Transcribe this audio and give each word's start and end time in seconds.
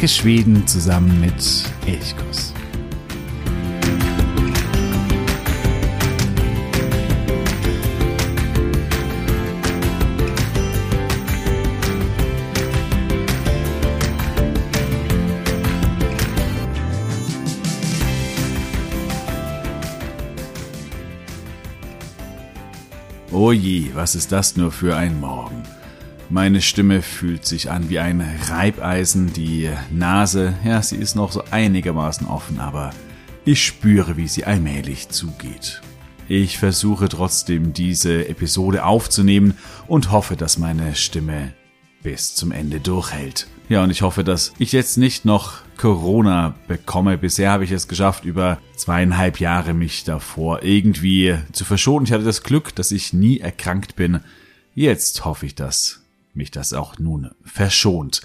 Entdecke 0.00 0.18
Schweden 0.22 0.66
zusammen 0.66 1.20
mit 1.20 1.34
Elchkuss. 1.84 2.54
Oh 23.30 23.52
je, 23.52 23.90
was 23.92 24.14
ist 24.14 24.32
das 24.32 24.56
nur 24.56 24.72
für 24.72 24.96
ein 24.96 25.20
Morgen? 25.20 25.59
Meine 26.32 26.62
Stimme 26.62 27.02
fühlt 27.02 27.44
sich 27.44 27.72
an 27.72 27.90
wie 27.90 27.98
ein 27.98 28.20
Reibeisen, 28.20 29.32
die 29.32 29.68
Nase, 29.90 30.54
ja, 30.64 30.80
sie 30.80 30.94
ist 30.94 31.16
noch 31.16 31.32
so 31.32 31.42
einigermaßen 31.50 32.28
offen, 32.28 32.60
aber 32.60 32.90
ich 33.44 33.64
spüre, 33.64 34.16
wie 34.16 34.28
sie 34.28 34.44
allmählich 34.44 35.08
zugeht. 35.08 35.82
Ich 36.28 36.56
versuche 36.58 37.08
trotzdem 37.08 37.72
diese 37.72 38.28
Episode 38.28 38.84
aufzunehmen 38.84 39.54
und 39.88 40.12
hoffe, 40.12 40.36
dass 40.36 40.56
meine 40.56 40.94
Stimme 40.94 41.52
bis 42.04 42.36
zum 42.36 42.52
Ende 42.52 42.78
durchhält. 42.78 43.48
Ja, 43.68 43.82
und 43.82 43.90
ich 43.90 44.02
hoffe, 44.02 44.22
dass 44.22 44.52
ich 44.60 44.70
jetzt 44.70 44.98
nicht 44.98 45.24
noch 45.24 45.54
Corona 45.76 46.54
bekomme. 46.68 47.18
Bisher 47.18 47.50
habe 47.50 47.64
ich 47.64 47.72
es 47.72 47.88
geschafft, 47.88 48.24
über 48.24 48.58
zweieinhalb 48.76 49.40
Jahre 49.40 49.74
mich 49.74 50.04
davor 50.04 50.62
irgendwie 50.62 51.36
zu 51.50 51.64
verschonen. 51.64 52.06
Ich 52.06 52.12
hatte 52.12 52.22
das 52.22 52.44
Glück, 52.44 52.72
dass 52.76 52.92
ich 52.92 53.12
nie 53.12 53.40
erkrankt 53.40 53.96
bin. 53.96 54.20
Jetzt 54.76 55.24
hoffe 55.24 55.46
ich, 55.46 55.56
dass 55.56 56.00
mich 56.36 56.50
das 56.50 56.72
auch 56.72 56.98
nun 56.98 57.30
verschont. 57.42 58.22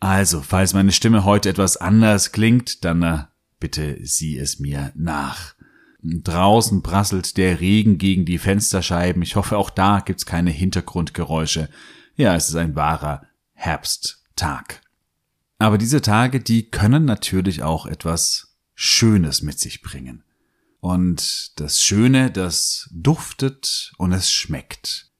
Also, 0.00 0.42
falls 0.42 0.74
meine 0.74 0.92
Stimme 0.92 1.24
heute 1.24 1.48
etwas 1.48 1.76
anders 1.76 2.32
klingt, 2.32 2.84
dann 2.84 3.02
äh, 3.02 3.24
bitte 3.58 3.98
sieh 4.02 4.38
es 4.38 4.60
mir 4.60 4.92
nach. 4.94 5.54
Draußen 6.02 6.82
prasselt 6.82 7.36
der 7.36 7.60
Regen 7.60 7.98
gegen 7.98 8.24
die 8.24 8.38
Fensterscheiben. 8.38 9.22
Ich 9.22 9.34
hoffe, 9.34 9.58
auch 9.58 9.70
da 9.70 10.00
gibt's 10.00 10.26
keine 10.26 10.50
Hintergrundgeräusche. 10.50 11.68
Ja, 12.14 12.36
es 12.36 12.48
ist 12.48 12.54
ein 12.54 12.76
wahrer 12.76 13.26
Herbsttag. 13.54 14.80
Aber 15.58 15.76
diese 15.76 16.00
Tage, 16.00 16.38
die 16.38 16.70
können 16.70 17.04
natürlich 17.04 17.64
auch 17.64 17.86
etwas 17.86 18.56
Schönes 18.74 19.42
mit 19.42 19.58
sich 19.58 19.82
bringen. 19.82 20.22
Und 20.78 21.58
das 21.58 21.82
Schöne, 21.82 22.30
das 22.30 22.88
duftet 22.92 23.92
und 23.98 24.12
es 24.12 24.32
schmeckt. 24.32 25.10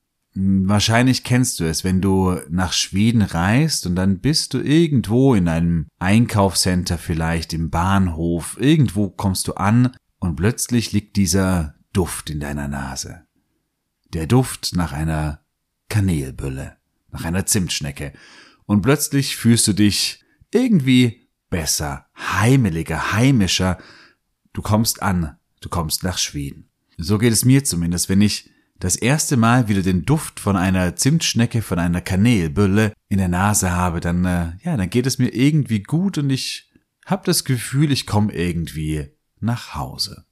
Wahrscheinlich 0.41 1.25
kennst 1.25 1.58
du 1.58 1.64
es, 1.64 1.83
wenn 1.83 2.00
du 2.00 2.39
nach 2.48 2.72
Schweden 2.72 3.22
reist 3.22 3.86
und 3.86 3.97
dann 3.97 4.20
bist 4.20 4.55
du 4.55 4.61
irgendwo 4.61 5.34
in 5.34 5.48
einem 5.48 5.89
Einkaufscenter, 5.98 6.97
vielleicht 6.97 7.53
im 7.53 7.70
Bahnhof, 7.70 8.56
irgendwo 8.61 9.11
kommst 9.11 9.48
du 9.48 9.55
an 9.55 9.97
und 10.20 10.36
plötzlich 10.36 10.92
liegt 10.92 11.16
dieser 11.16 11.75
Duft 11.92 12.31
in 12.31 12.39
deiner 12.39 12.69
Nase. 12.69 13.27
Der 14.12 14.28
Duft 14.28 14.77
nach 14.77 14.92
einer 14.92 15.44
Kanelbülle, 15.89 16.77
nach 17.11 17.25
einer 17.25 17.44
Zimtschnecke. 17.44 18.12
Und 18.64 18.83
plötzlich 18.83 19.36
fühlst 19.36 19.66
du 19.66 19.72
dich 19.72 20.22
irgendwie 20.53 21.28
besser, 21.50 22.06
heimeliger, 22.16 23.12
heimischer. 23.12 23.78
Du 24.53 24.62
kommst 24.62 25.03
an, 25.03 25.36
du 25.61 25.69
kommst 25.69 26.04
nach 26.04 26.19
Schweden. 26.19 26.71
So 26.97 27.19
geht 27.19 27.32
es 27.32 27.44
mir 27.44 27.65
zumindest, 27.65 28.09
wenn 28.09 28.21
ich 28.21 28.53
das 28.81 28.97
erste 28.97 29.37
Mal 29.37 29.69
wieder 29.69 29.83
den 29.83 30.05
Duft 30.05 30.39
von 30.41 30.56
einer 30.56 30.94
Zimtschnecke, 30.94 31.62
von 31.62 31.78
einer 31.78 32.00
Kanelbülle 32.00 32.93
in 33.09 33.19
der 33.19 33.28
Nase 33.28 33.72
habe, 33.72 34.00
dann, 34.00 34.25
äh, 34.25 34.53
ja, 34.62 34.77
dann 34.77 34.91
geht 34.91 35.06
es 35.06 35.19
mir 35.19 35.34
irgendwie 35.34 35.83
gut 35.83 36.19
und 36.19 36.31
ich 36.31 36.71
habe 37.05 37.25
das 37.25 37.44
Gefühl, 37.44 37.91
ich 37.91 38.06
komme 38.06 38.33
irgendwie 38.33 39.09
nach 39.41 39.75
Hause. 39.75 40.25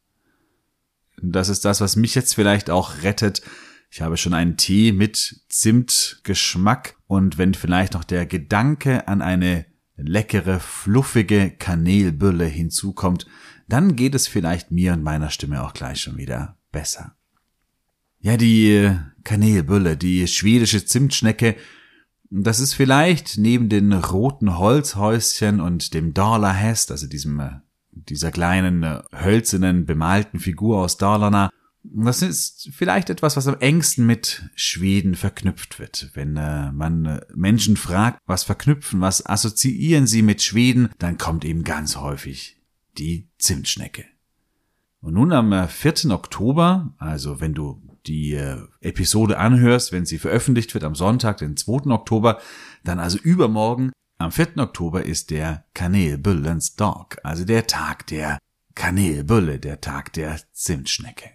Das 1.22 1.48
ist 1.48 1.64
das, 1.64 1.80
was 1.80 1.96
mich 1.96 2.14
jetzt 2.14 2.34
vielleicht 2.34 2.70
auch 2.70 3.02
rettet. 3.02 3.42
Ich 3.90 4.02
habe 4.02 4.16
schon 4.16 4.34
einen 4.34 4.56
Tee 4.56 4.92
mit 4.92 5.40
Zimtgeschmack 5.48 6.96
und 7.06 7.38
wenn 7.38 7.54
vielleicht 7.54 7.94
noch 7.94 8.04
der 8.04 8.26
Gedanke 8.26 9.08
an 9.08 9.22
eine 9.22 9.64
leckere, 9.96 10.60
fluffige 10.60 11.50
Kanelbülle 11.50 12.44
hinzukommt, 12.44 13.26
dann 13.68 13.96
geht 13.96 14.14
es 14.14 14.28
vielleicht 14.28 14.70
mir 14.70 14.92
und 14.92 15.02
meiner 15.02 15.30
Stimme 15.30 15.64
auch 15.64 15.72
gleich 15.72 16.02
schon 16.02 16.16
wieder 16.16 16.58
besser. 16.70 17.16
Ja, 18.20 18.36
die 18.36 18.72
äh, 18.72 18.96
Kanelbülle, 19.24 19.96
die 19.96 20.26
schwedische 20.26 20.84
Zimtschnecke, 20.84 21.56
das 22.30 22.60
ist 22.60 22.74
vielleicht 22.74 23.38
neben 23.38 23.68
den 23.68 23.92
roten 23.92 24.58
Holzhäuschen 24.58 25.60
und 25.60 25.94
dem 25.94 26.14
Dalarhest, 26.14 26.90
also 26.90 27.06
diesem, 27.06 27.40
äh, 27.40 27.50
dieser 27.90 28.30
kleinen 28.30 28.82
äh, 28.82 29.02
hölzernen 29.12 29.86
bemalten 29.86 30.40
Figur 30.40 30.80
aus 30.80 30.96
Dalarna, 30.96 31.50
das 31.82 32.22
ist 32.22 32.70
vielleicht 32.72 33.10
etwas, 33.10 33.36
was 33.36 33.46
am 33.46 33.58
engsten 33.60 34.06
mit 34.06 34.50
Schweden 34.54 35.14
verknüpft 35.14 35.78
wird. 35.78 36.10
Wenn 36.14 36.36
äh, 36.36 36.72
man 36.72 37.20
Menschen 37.34 37.76
fragt, 37.76 38.20
was 38.26 38.44
verknüpfen, 38.44 39.00
was 39.00 39.24
assoziieren 39.24 40.06
sie 40.06 40.22
mit 40.22 40.42
Schweden, 40.42 40.90
dann 40.98 41.16
kommt 41.18 41.44
eben 41.44 41.62
ganz 41.62 41.96
häufig 41.96 42.60
die 42.98 43.28
Zimtschnecke. 43.38 44.04
Und 45.00 45.14
nun 45.14 45.32
am 45.32 45.68
4. 45.68 46.10
Oktober, 46.10 46.94
also 46.98 47.40
wenn 47.40 47.54
du 47.54 47.85
die 48.06 48.34
äh, 48.34 48.58
Episode 48.80 49.38
anhörst, 49.38 49.92
wenn 49.92 50.06
sie 50.06 50.18
veröffentlicht 50.18 50.74
wird 50.74 50.84
am 50.84 50.94
Sonntag, 50.94 51.38
den 51.38 51.56
2. 51.56 51.90
Oktober, 51.90 52.40
dann 52.84 52.98
also 52.98 53.18
übermorgen, 53.18 53.92
am 54.18 54.32
4. 54.32 54.58
Oktober 54.58 55.04
ist 55.04 55.30
der 55.30 55.64
Kanelbullens 55.74 56.76
Dog, 56.76 57.18
also 57.22 57.44
der 57.44 57.66
Tag 57.66 58.06
der 58.06 58.38
Kanelbulle, 58.74 59.58
der 59.58 59.80
Tag 59.80 60.12
der 60.14 60.40
Zimtschnecke. 60.52 61.30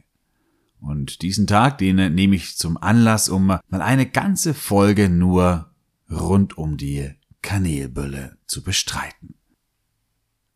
Und 0.80 1.22
diesen 1.22 1.46
Tag, 1.46 1.78
den 1.78 2.16
nehme 2.16 2.36
ich 2.36 2.58
zum 2.58 2.78
Anlass, 2.78 3.30
um 3.30 3.46
mal 3.46 3.62
eine 3.70 4.08
ganze 4.08 4.56
Folge 4.56 5.10
nur 5.10 5.72
rund 6.10 6.58
um 6.58 6.78
die 6.78 7.12
Kanelbulle 7.44 8.38
zu 8.48 8.64
bestreiten. 8.64 9.36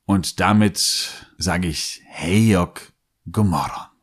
Und 0.06 0.40
damit 0.40 1.28
sage 1.38 1.68
ich 1.68 2.02
Hey 2.06 2.52
Jok, 2.52 2.92
Gomorron. 3.31 3.94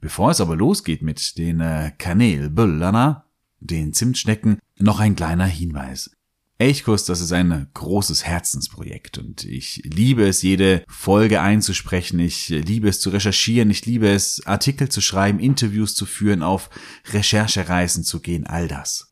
Bevor 0.00 0.30
es 0.30 0.40
aber 0.40 0.56
losgeht 0.56 1.02
mit 1.02 1.38
den 1.38 1.60
äh, 1.60 1.92
Kanelbüllern, 1.96 3.22
den 3.60 3.92
Zimtschnecken, 3.92 4.58
noch 4.78 5.00
ein 5.00 5.16
kleiner 5.16 5.46
Hinweis. 5.46 6.10
Elchkuss, 6.58 7.04
das 7.04 7.20
ist 7.20 7.32
ein 7.32 7.68
großes 7.74 8.24
Herzensprojekt 8.24 9.18
und 9.18 9.44
ich 9.44 9.82
liebe 9.84 10.26
es, 10.26 10.40
jede 10.40 10.84
Folge 10.88 11.42
einzusprechen. 11.42 12.18
Ich 12.18 12.48
liebe 12.48 12.88
es 12.88 12.98
zu 13.00 13.10
recherchieren. 13.10 13.70
Ich 13.70 13.84
liebe 13.84 14.08
es, 14.08 14.46
Artikel 14.46 14.88
zu 14.88 15.02
schreiben, 15.02 15.38
Interviews 15.38 15.94
zu 15.94 16.06
führen, 16.06 16.42
auf 16.42 16.70
Recherchereisen 17.12 18.04
zu 18.04 18.20
gehen, 18.20 18.46
all 18.46 18.68
das. 18.68 19.05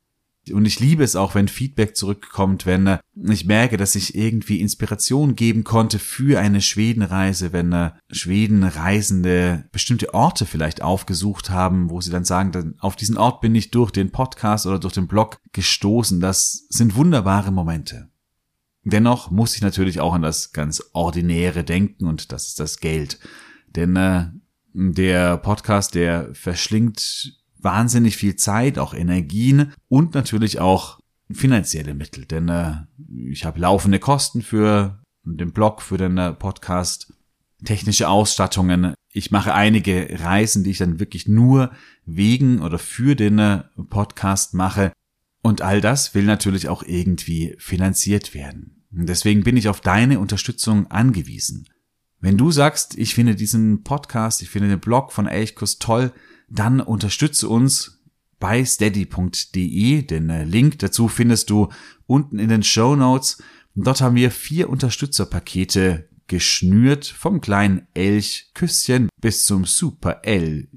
Und 0.53 0.67
ich 0.67 0.79
liebe 0.79 1.03
es 1.03 1.17
auch, 1.17 1.35
wenn 1.35 1.49
Feedback 1.49 1.97
zurückkommt, 1.97 2.67
wenn 2.67 2.87
äh, 2.87 2.99
ich 3.15 3.47
merke, 3.47 3.77
dass 3.77 3.95
ich 3.95 4.15
irgendwie 4.15 4.61
Inspiration 4.61 5.37
geben 5.37 5.65
konnte 5.65 5.99
für 5.99 6.39
eine 6.39 6.61
Schwedenreise, 6.61 7.53
wenn 7.53 7.73
äh, 7.73 7.93
Schwedenreisende 8.11 9.65
bestimmte 9.73 10.13
Orte 10.13 10.45
vielleicht 10.45 10.83
aufgesucht 10.83 11.51
haben, 11.51 11.89
wo 11.89 12.01
sie 12.01 12.11
dann 12.11 12.25
sagen, 12.25 12.53
dann 12.53 12.75
auf 12.79 12.97
diesen 12.97 13.17
Ort 13.17 13.41
bin 13.41 13.55
ich 13.55 13.71
durch 13.71 13.91
den 13.91 14.11
Podcast 14.11 14.67
oder 14.67 14.79
durch 14.79 14.95
den 14.95 15.09
Blog 15.09 15.39
gestoßen. 15.53 16.21
Das 16.21 16.67
sind 16.69 16.95
wunderbare 16.95 17.51
Momente. 17.51 18.11
Dennoch 18.83 19.31
muss 19.31 19.57
ich 19.57 19.63
natürlich 19.63 20.01
auch 20.01 20.13
an 20.13 20.23
das 20.23 20.53
ganz 20.53 20.83
Ordinäre 20.93 21.65
denken 21.65 22.07
und 22.07 22.33
das 22.33 22.49
ist 22.49 22.61
das 22.61 22.81
Geld. 22.81 23.19
Denn 23.69 23.97
äh, 23.97 24.27
der 24.75 25.39
Podcast, 25.39 25.95
der 25.95 26.35
verschlingt 26.35 27.39
wahnsinnig 27.65 28.17
viel 28.17 28.37
Zeit, 28.37 28.79
auch 28.79 28.95
Energien 28.95 29.73
und 29.89 30.15
natürlich 30.15 30.61
auch 30.61 31.01
finanzielle 31.31 31.95
Mittel. 31.95 32.27
Denn 32.27 32.49
äh, 32.49 32.75
ich 33.31 33.45
habe 33.45 33.61
laufende 33.61 33.99
Kosten 33.99 34.43
für 34.43 35.03
den 35.25 35.53
Blog, 35.53 35.83
für 35.83 35.97
den 35.97 36.19
äh, 36.19 36.33
Podcast, 36.33 37.13
technische 37.65 38.09
Ausstattungen. 38.09 38.95
Ich 39.13 39.31
mache 39.31 39.55
einige 39.55 40.09
Reisen, 40.21 40.65
die 40.65 40.71
ich 40.71 40.79
dann 40.79 41.01
wirklich 41.01 41.27
nur 41.27 41.73
wegen 42.05 42.61
oder 42.61 42.79
für 42.79 43.17
den 43.17 43.39
äh, 43.39 43.63
Podcast 43.89 44.55
mache. 44.55 44.93
Und 45.43 45.63
all 45.63 45.81
das 45.81 46.15
will 46.15 46.25
natürlich 46.25 46.69
auch 46.69 46.83
irgendwie 46.83 47.55
finanziert 47.59 48.35
werden. 48.35 48.85
Deswegen 48.91 49.43
bin 49.43 49.57
ich 49.57 49.69
auf 49.69 49.81
deine 49.81 50.21
Unterstützung 50.21 50.91
angewiesen. 50.91 51.69
Wenn 52.21 52.39
du 52.39 52.51
sagst, 52.51 52.97
ich 52.97 53.15
finde 53.15 53.35
diesen 53.35 53.83
Podcast, 53.83 54.41
ich 54.41 54.49
finde 54.49 54.69
den 54.69 54.81
Blog 54.81 55.13
von 55.13 55.27
Elchkus 55.27 55.79
toll, 55.79 56.13
dann 56.49 56.81
unterstütze 56.81 57.49
uns 57.49 58.03
bei 58.39 58.65
steady.de. 58.65 60.03
Den 60.03 60.31
äh, 60.31 60.45
Link 60.45 60.79
dazu 60.81 61.09
findest 61.09 61.51
du 61.51 61.69
unten 62.07 62.39
in 62.39 62.49
den 62.49 62.63
Show 62.63 62.97
Notes. 62.97 63.43
Dort 63.75 64.01
haben 64.01 64.17
wir 64.17 64.31
vier 64.31 64.69
Unterstützerpakete 64.69 66.09
geschnürt, 66.27 67.07
vom 67.07 67.41
kleinen 67.41 67.87
Elch 67.95 68.51
Küsschen 68.55 69.09
bis 69.21 69.45
zum 69.45 69.65
Super 69.65 70.21
L. 70.25 70.69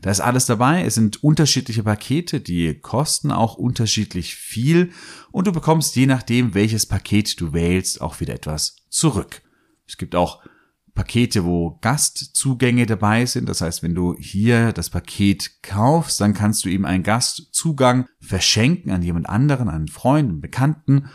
Da 0.00 0.10
ist 0.10 0.20
alles 0.20 0.46
dabei. 0.46 0.84
Es 0.84 0.94
sind 0.94 1.22
unterschiedliche 1.22 1.84
Pakete, 1.84 2.40
die 2.40 2.74
kosten 2.74 3.30
auch 3.30 3.54
unterschiedlich 3.54 4.34
viel 4.34 4.90
und 5.30 5.46
du 5.46 5.52
bekommst 5.52 5.94
je 5.94 6.06
nachdem, 6.06 6.54
welches 6.54 6.86
Paket 6.86 7.40
du 7.40 7.52
wählst, 7.52 8.00
auch 8.00 8.20
wieder 8.20 8.34
etwas 8.34 8.76
zurück. 8.88 9.42
Es 9.86 9.96
gibt 9.96 10.14
auch 10.14 10.42
Pakete, 10.94 11.44
wo 11.44 11.78
Gastzugänge 11.80 12.86
dabei 12.86 13.24
sind. 13.24 13.48
Das 13.48 13.60
heißt, 13.60 13.82
wenn 13.82 13.94
du 13.94 14.14
hier 14.18 14.72
das 14.72 14.90
Paket 14.90 15.62
kaufst, 15.62 16.20
dann 16.20 16.34
kannst 16.34 16.64
du 16.64 16.68
ihm 16.68 16.84
einen 16.84 17.02
Gastzugang 17.02 18.06
verschenken 18.20 18.90
an 18.90 19.02
jemand 19.02 19.28
anderen, 19.28 19.68
einen 19.68 19.88
Freund, 19.88 20.28
einen 20.28 20.40
Bekannten 20.40 21.08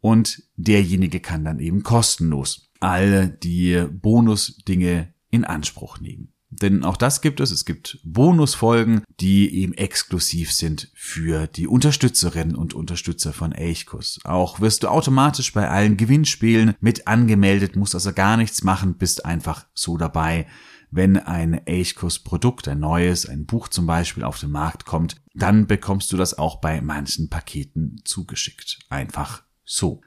und 0.00 0.42
derjenige 0.56 1.20
kann 1.20 1.44
dann 1.44 1.58
eben 1.58 1.82
kostenlos 1.82 2.70
alle 2.80 3.28
die 3.30 3.86
Bonusdinge 3.90 5.14
in 5.30 5.44
Anspruch 5.44 6.00
nehmen. 6.00 6.33
Denn 6.62 6.84
auch 6.84 6.96
das 6.96 7.20
gibt 7.20 7.40
es. 7.40 7.50
Es 7.50 7.64
gibt 7.64 7.98
Bonusfolgen, 8.04 9.02
die 9.20 9.54
eben 9.56 9.74
exklusiv 9.74 10.52
sind 10.52 10.90
für 10.94 11.46
die 11.46 11.66
Unterstützerinnen 11.66 12.54
und 12.54 12.74
Unterstützer 12.74 13.32
von 13.32 13.52
Elchkus. 13.52 14.20
Auch 14.24 14.60
wirst 14.60 14.82
du 14.82 14.88
automatisch 14.88 15.52
bei 15.52 15.68
allen 15.68 15.96
Gewinnspielen 15.96 16.74
mit 16.80 17.06
angemeldet, 17.06 17.76
musst 17.76 17.94
also 17.94 18.12
gar 18.12 18.36
nichts 18.36 18.62
machen, 18.62 18.96
bist 18.96 19.24
einfach 19.24 19.66
so 19.74 19.96
dabei. 19.96 20.46
Wenn 20.90 21.16
ein 21.16 21.66
Elchkus 21.66 22.20
Produkt, 22.20 22.68
ein 22.68 22.78
neues, 22.78 23.26
ein 23.26 23.46
Buch 23.46 23.68
zum 23.68 23.86
Beispiel 23.86 24.22
auf 24.22 24.38
den 24.38 24.52
Markt 24.52 24.84
kommt, 24.84 25.20
dann 25.34 25.66
bekommst 25.66 26.12
du 26.12 26.16
das 26.16 26.38
auch 26.38 26.60
bei 26.60 26.80
manchen 26.80 27.28
Paketen 27.30 28.00
zugeschickt. 28.04 28.78
Einfach 28.90 29.42
so. 29.64 30.02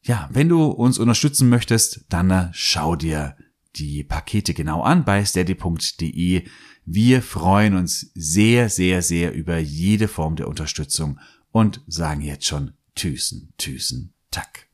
Ja, 0.00 0.28
wenn 0.32 0.48
du 0.48 0.64
uns 0.64 0.98
unterstützen 0.98 1.48
möchtest, 1.48 2.06
dann 2.08 2.50
schau 2.52 2.96
dir 2.96 3.36
die 3.76 4.04
Pakete 4.04 4.54
genau 4.54 4.82
an 4.82 5.04
bei 5.04 5.24
steady.de. 5.24 6.44
Wir 6.84 7.22
freuen 7.22 7.76
uns 7.76 8.10
sehr, 8.14 8.68
sehr, 8.68 9.02
sehr 9.02 9.32
über 9.32 9.58
jede 9.58 10.08
Form 10.08 10.36
der 10.36 10.48
Unterstützung 10.48 11.20
und 11.50 11.82
sagen 11.86 12.22
jetzt 12.22 12.46
schon 12.46 12.72
Tüßen, 12.94 13.52
Tüßen, 13.56 14.12
Tack. 14.30 14.71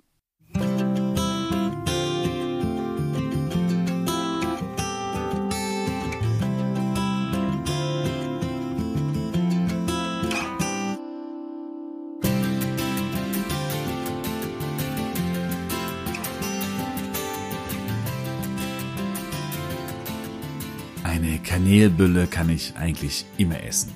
Eine 21.18 21.40
Kanelbülle 21.40 22.28
kann 22.28 22.48
ich 22.48 22.76
eigentlich 22.76 23.26
immer 23.38 23.60
essen. 23.64 23.90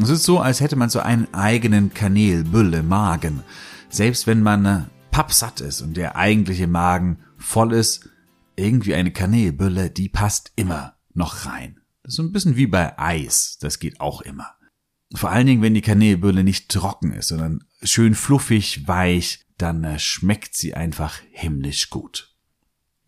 Es 0.00 0.10
ist 0.10 0.22
so, 0.22 0.38
als 0.38 0.60
hätte 0.60 0.76
man 0.76 0.88
so 0.88 1.00
einen 1.00 1.26
eigenen 1.34 1.92
Kanelbülle-Magen. 1.92 3.42
Selbst 3.88 4.28
wenn 4.28 4.40
man 4.40 4.64
äh, 4.64 4.82
pappsatt 5.10 5.60
ist 5.60 5.80
und 5.80 5.96
der 5.96 6.14
eigentliche 6.14 6.68
Magen 6.68 7.18
voll 7.36 7.72
ist, 7.72 8.08
irgendwie 8.54 8.94
eine 8.94 9.10
Kanelbülle, 9.10 9.90
die 9.90 10.08
passt 10.08 10.52
immer 10.54 10.94
noch 11.14 11.46
rein. 11.46 11.80
Das 12.04 12.12
ist 12.12 12.16
so 12.18 12.22
ein 12.22 12.30
bisschen 12.30 12.54
wie 12.54 12.68
bei 12.68 12.96
Eis, 12.96 13.58
das 13.60 13.80
geht 13.80 14.00
auch 14.00 14.20
immer. 14.20 14.54
Vor 15.12 15.32
allen 15.32 15.48
Dingen, 15.48 15.62
wenn 15.62 15.74
die 15.74 15.80
Kanelbülle 15.80 16.44
nicht 16.44 16.68
trocken 16.68 17.12
ist, 17.12 17.26
sondern 17.26 17.64
schön 17.82 18.14
fluffig, 18.14 18.86
weich, 18.86 19.44
dann 19.58 19.82
äh, 19.82 19.98
schmeckt 19.98 20.54
sie 20.54 20.74
einfach 20.74 21.18
himmlisch 21.32 21.90
gut. 21.90 22.29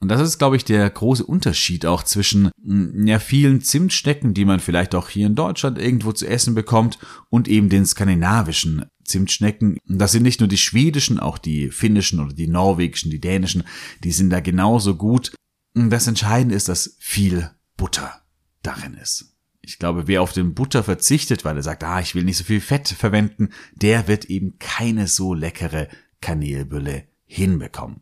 Und 0.03 0.09
das 0.09 0.21
ist, 0.21 0.39
glaube 0.39 0.57
ich, 0.57 0.65
der 0.65 0.91
große 0.91 1.25
Unterschied 1.25 1.87
auch 1.87 2.03
zwischen 2.03 2.51
mm, 2.61 3.07
ja, 3.07 3.21
vielen 3.21 3.61
Zimtschnecken, 3.61 4.35
die 4.35 4.45
man 4.45 4.59
vielleicht 4.59 4.97
auch 4.97 5.09
hier 5.09 5.29
in 5.29 5.37
Deutschland 5.37 5.79
irgendwo 5.79 6.11
zu 6.11 6.27
essen 6.27 6.57
bekommt, 6.57 6.99
und 7.31 7.47
eben 7.47 7.69
den 7.69 7.87
skandinavischen 7.87 8.87
Zimtschnecken. 9.05 9.79
Das 9.87 10.11
sind 10.11 10.25
nicht 10.25 10.41
nur 10.41 10.49
die 10.49 10.59
schwedischen, 10.59 11.21
auch 11.21 11.39
die 11.39 11.71
finnischen 11.71 12.19
oder 12.19 12.35
die 12.35 12.49
norwegischen, 12.49 13.13
die 13.13 13.21
dänischen, 13.21 13.63
die 14.03 14.11
sind 14.11 14.31
da 14.31 14.41
genauso 14.41 14.97
gut. 14.97 15.37
Das 15.73 16.09
Entscheidende 16.09 16.57
ist, 16.57 16.69
dass 16.69 16.97
viel 16.99 17.53
Butter 17.77 18.23
darin 18.65 18.95
ist. 18.95 19.37
Ich 19.61 19.79
glaube, 19.79 20.09
wer 20.09 20.23
auf 20.23 20.33
den 20.33 20.55
Butter 20.55 20.83
verzichtet, 20.83 21.45
weil 21.45 21.57
er 21.57 21.63
sagt, 21.63 21.85
ah, 21.85 22.01
ich 22.01 22.17
will 22.17 22.25
nicht 22.25 22.39
so 22.39 22.45
viel 22.45 22.61
Fett 22.61 22.89
verwenden, 22.89 23.51
der 23.77 24.09
wird 24.09 24.25
eben 24.25 24.59
keine 24.59 25.07
so 25.07 25.33
leckere 25.33 25.87
Kanelbülle 26.21 27.05
hinbekommen. 27.25 28.01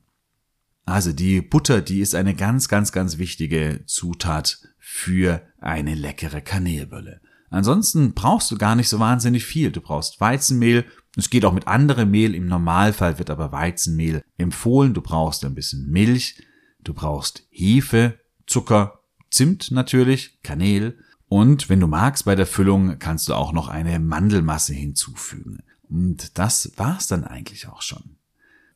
Also 0.90 1.12
die 1.12 1.40
Butter, 1.40 1.82
die 1.82 2.00
ist 2.00 2.16
eine 2.16 2.34
ganz, 2.34 2.68
ganz, 2.68 2.90
ganz 2.90 3.18
wichtige 3.18 3.84
Zutat 3.86 4.58
für 4.76 5.40
eine 5.60 5.94
leckere 5.94 6.40
Kanelbülle. 6.40 7.20
Ansonsten 7.48 8.12
brauchst 8.12 8.50
du 8.50 8.58
gar 8.58 8.74
nicht 8.74 8.88
so 8.88 8.98
wahnsinnig 8.98 9.44
viel. 9.44 9.70
Du 9.70 9.80
brauchst 9.80 10.20
Weizenmehl. 10.20 10.84
Es 11.16 11.30
geht 11.30 11.44
auch 11.44 11.52
mit 11.52 11.68
anderem 11.68 12.10
Mehl. 12.10 12.34
Im 12.34 12.46
Normalfall 12.46 13.20
wird 13.20 13.30
aber 13.30 13.52
Weizenmehl 13.52 14.24
empfohlen. 14.36 14.92
Du 14.92 15.00
brauchst 15.00 15.44
ein 15.44 15.54
bisschen 15.54 15.88
Milch. 15.88 16.42
Du 16.82 16.92
brauchst 16.92 17.46
Hefe, 17.50 18.18
Zucker, 18.48 19.00
Zimt 19.30 19.70
natürlich, 19.70 20.42
Kanel. 20.42 20.98
Und 21.28 21.68
wenn 21.68 21.78
du 21.78 21.86
magst, 21.86 22.24
bei 22.24 22.34
der 22.34 22.46
Füllung 22.46 22.98
kannst 22.98 23.28
du 23.28 23.34
auch 23.34 23.52
noch 23.52 23.68
eine 23.68 24.00
Mandelmasse 24.00 24.74
hinzufügen. 24.74 25.62
Und 25.88 26.36
das 26.36 26.72
war's 26.76 27.06
dann 27.06 27.22
eigentlich 27.22 27.68
auch 27.68 27.82
schon. 27.82 28.16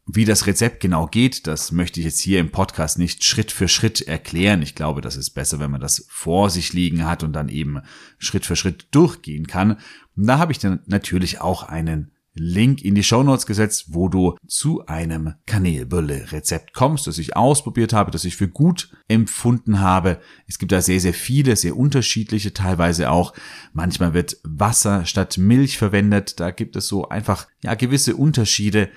Wie 0.06 0.26
das 0.26 0.46
Rezept 0.46 0.80
genau 0.80 1.06
geht, 1.06 1.46
das 1.46 1.72
möchte 1.72 1.98
ich 1.98 2.04
jetzt 2.04 2.20
hier 2.20 2.38
im 2.38 2.50
Podcast 2.50 2.98
nicht 2.98 3.24
Schritt 3.24 3.50
für 3.50 3.68
Schritt 3.68 4.02
erklären. 4.02 4.60
Ich 4.60 4.74
glaube, 4.74 5.00
das 5.00 5.16
ist 5.16 5.30
besser, 5.30 5.60
wenn 5.60 5.70
man 5.70 5.80
das 5.80 6.06
vor 6.10 6.50
sich 6.50 6.74
liegen 6.74 7.06
hat 7.06 7.22
und 7.22 7.32
dann 7.32 7.48
eben 7.48 7.80
Schritt 8.18 8.44
für 8.44 8.54
Schritt 8.54 8.88
durchgehen 8.90 9.46
kann. 9.46 9.78
Und 10.14 10.26
da 10.26 10.38
habe 10.38 10.52
ich 10.52 10.58
dann 10.58 10.80
natürlich 10.86 11.40
auch 11.40 11.62
einen 11.62 12.10
Link 12.34 12.82
in 12.82 12.94
die 12.94 13.04
Show 13.04 13.22
Notes 13.22 13.46
gesetzt, 13.46 13.86
wo 13.88 14.08
du 14.08 14.36
zu 14.46 14.84
einem 14.86 15.34
Kanelbülle-Rezept 15.46 16.74
kommst, 16.74 17.06
das 17.06 17.18
ich 17.18 17.36
ausprobiert 17.36 17.92
habe, 17.92 18.10
das 18.10 18.24
ich 18.24 18.36
für 18.36 18.48
gut 18.48 18.90
empfunden 19.06 19.80
habe. 19.80 20.20
Es 20.48 20.58
gibt 20.58 20.72
da 20.72 20.82
sehr, 20.82 21.00
sehr 21.00 21.14
viele, 21.14 21.54
sehr 21.54 21.76
unterschiedliche, 21.76 22.52
teilweise 22.52 23.10
auch. 23.10 23.34
Manchmal 23.72 24.14
wird 24.14 24.36
Wasser 24.42 25.06
statt 25.06 25.38
Milch 25.38 25.78
verwendet. 25.78 26.40
Da 26.40 26.50
gibt 26.50 26.74
es 26.76 26.88
so 26.88 27.08
einfach, 27.08 27.46
ja, 27.62 27.74
gewisse 27.74 28.16
Unterschiede. 28.16 28.90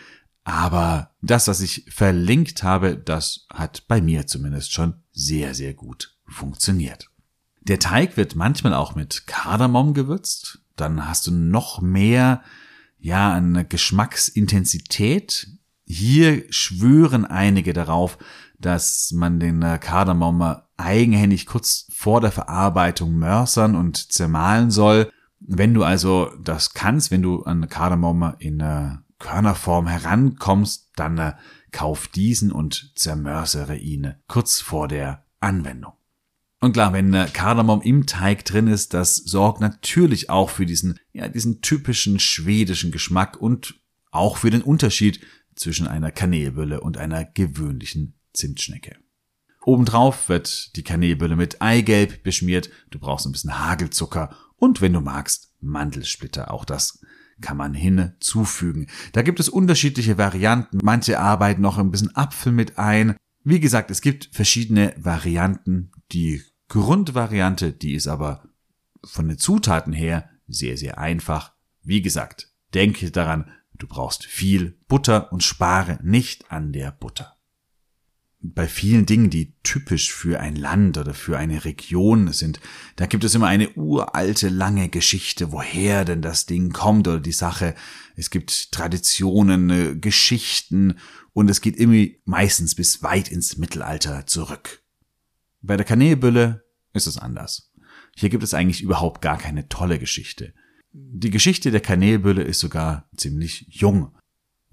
Aber 0.47 1.11
das, 1.21 1.49
was 1.49 1.59
ich 1.59 1.83
verlinkt 1.89 2.63
habe, 2.63 2.95
das 2.95 3.47
hat 3.53 3.85
bei 3.89 3.99
mir 3.99 4.27
zumindest 4.27 4.71
schon 4.71 4.93
sehr, 5.11 5.53
sehr 5.53 5.73
gut 5.73 6.15
funktioniert. 6.25 7.09
Der 7.63 7.79
Teig 7.79 8.15
wird 8.15 8.37
manchmal 8.37 8.73
auch 8.73 8.95
mit 8.95 9.27
Kardamom 9.27 9.93
gewürzt. 9.93 10.59
Dann 10.77 11.05
hast 11.05 11.27
du 11.27 11.31
noch 11.31 11.81
mehr, 11.81 12.43
ja, 12.97 13.33
eine 13.33 13.65
Geschmacksintensität. 13.65 15.49
Hier 15.83 16.45
schwören 16.49 17.25
einige 17.25 17.73
darauf, 17.73 18.17
dass 18.57 19.11
man 19.11 19.41
den 19.41 19.59
Kardamom 19.81 20.61
eigenhändig 20.77 21.45
kurz 21.45 21.87
vor 21.91 22.21
der 22.21 22.31
Verarbeitung 22.31 23.17
mörsern 23.17 23.75
und 23.75 24.13
zermahlen 24.13 24.71
soll. 24.71 25.11
Wenn 25.41 25.73
du 25.73 25.83
also 25.83 26.31
das 26.41 26.73
kannst, 26.73 27.11
wenn 27.11 27.21
du 27.21 27.43
an 27.43 27.67
Kardamom 27.67 28.35
in 28.39 28.61
äh, 28.61 28.95
Körnerform 29.19 29.87
herankommst, 29.87 30.91
dann 30.95 31.17
äh, 31.17 31.33
kauf 31.71 32.07
diesen 32.07 32.51
und 32.51 32.93
zermörsere 32.95 33.77
ihn 33.77 34.15
kurz 34.27 34.59
vor 34.59 34.87
der 34.87 35.25
Anwendung. 35.39 35.93
Und 36.59 36.73
klar, 36.73 36.93
wenn 36.93 37.13
äh, 37.13 37.29
Kardamom 37.31 37.81
im 37.81 38.05
Teig 38.07 38.45
drin 38.45 38.67
ist, 38.67 38.93
das 38.93 39.15
sorgt 39.15 39.61
natürlich 39.61 40.29
auch 40.29 40.49
für 40.49 40.65
diesen, 40.65 40.99
ja, 41.13 41.27
diesen 41.27 41.61
typischen 41.61 42.19
schwedischen 42.19 42.91
Geschmack 42.91 43.37
und 43.37 43.79
auch 44.11 44.37
für 44.37 44.49
den 44.49 44.63
Unterschied 44.63 45.21
zwischen 45.55 45.87
einer 45.87 46.11
Kanelbülle 46.11 46.81
und 46.81 46.97
einer 46.97 47.25
gewöhnlichen 47.25 48.15
Zimtschnecke. 48.33 48.95
Obendrauf 49.63 50.29
wird 50.29 50.75
die 50.75 50.83
Kanelbülle 50.83 51.35
mit 51.35 51.61
Eigelb 51.61 52.23
beschmiert, 52.23 52.69
du 52.89 52.99
brauchst 52.99 53.25
ein 53.25 53.33
bisschen 53.33 53.59
Hagelzucker 53.59 54.35
und 54.55 54.81
wenn 54.81 54.93
du 54.93 55.01
magst, 55.01 55.51
Mandelsplitter. 55.59 56.51
Auch 56.51 56.65
das 56.65 56.99
kann 57.41 57.57
man 57.57 57.73
hinzufügen. 57.73 58.87
Da 59.13 59.21
gibt 59.21 59.39
es 59.39 59.49
unterschiedliche 59.49 60.17
Varianten. 60.17 60.79
Manche 60.81 61.19
arbeiten 61.19 61.61
noch 61.61 61.77
ein 61.77 61.91
bisschen 61.91 62.15
Apfel 62.15 62.51
mit 62.51 62.77
ein. 62.77 63.15
Wie 63.43 63.59
gesagt, 63.59 63.91
es 63.91 64.01
gibt 64.01 64.29
verschiedene 64.31 64.93
Varianten. 64.97 65.91
Die 66.11 66.41
Grundvariante, 66.67 67.71
die 67.71 67.93
ist 67.93 68.07
aber 68.07 68.43
von 69.03 69.27
den 69.27 69.37
Zutaten 69.37 69.93
her 69.93 70.29
sehr, 70.47 70.77
sehr 70.77 70.97
einfach. 70.97 71.53
Wie 71.83 72.01
gesagt, 72.01 72.51
denke 72.73 73.11
daran, 73.11 73.51
du 73.77 73.87
brauchst 73.87 74.25
viel 74.25 74.77
Butter 74.87 75.31
und 75.31 75.43
spare 75.43 75.99
nicht 76.01 76.51
an 76.51 76.73
der 76.73 76.91
Butter 76.91 77.36
bei 78.39 78.67
vielen 78.67 79.05
Dingen, 79.05 79.29
die 79.29 79.55
typisch 79.63 80.13
für 80.13 80.39
ein 80.39 80.55
Land 80.55 80.97
oder 80.97 81.13
für 81.13 81.37
eine 81.37 81.65
Region 81.65 82.31
sind, 82.31 82.59
da 82.95 83.07
gibt 83.07 83.23
es 83.23 83.33
immer 83.33 83.47
eine 83.47 83.73
uralte, 83.73 84.49
lange 84.49 84.89
Geschichte, 84.89 85.51
woher 85.51 86.05
denn 86.05 86.21
das 86.21 86.45
Ding 86.45 86.71
kommt 86.71 87.07
oder 87.07 87.19
die 87.19 87.31
Sache. 87.31 87.73
Es 88.15 88.29
gibt 88.29 88.71
Traditionen, 88.71 89.69
äh, 89.69 89.95
Geschichten 89.95 90.99
und 91.33 91.49
es 91.49 91.61
geht 91.61 91.77
immer 91.77 92.05
meistens 92.25 92.75
bis 92.75 93.01
weit 93.01 93.29
ins 93.29 93.57
Mittelalter 93.57 94.27
zurück. 94.27 94.83
Bei 95.61 95.75
der 95.75 95.85
Kanelbülle 95.85 96.63
ist 96.93 97.07
es 97.07 97.17
anders. 97.17 97.71
Hier 98.15 98.29
gibt 98.29 98.43
es 98.43 98.53
eigentlich 98.53 98.81
überhaupt 98.81 99.21
gar 99.21 99.37
keine 99.37 99.67
tolle 99.67 99.99
Geschichte. 99.99 100.53
Die 100.91 101.29
Geschichte 101.29 101.71
der 101.71 101.81
Kanälbülle 101.81 102.43
ist 102.43 102.59
sogar 102.59 103.09
ziemlich 103.15 103.67
jung. 103.69 104.17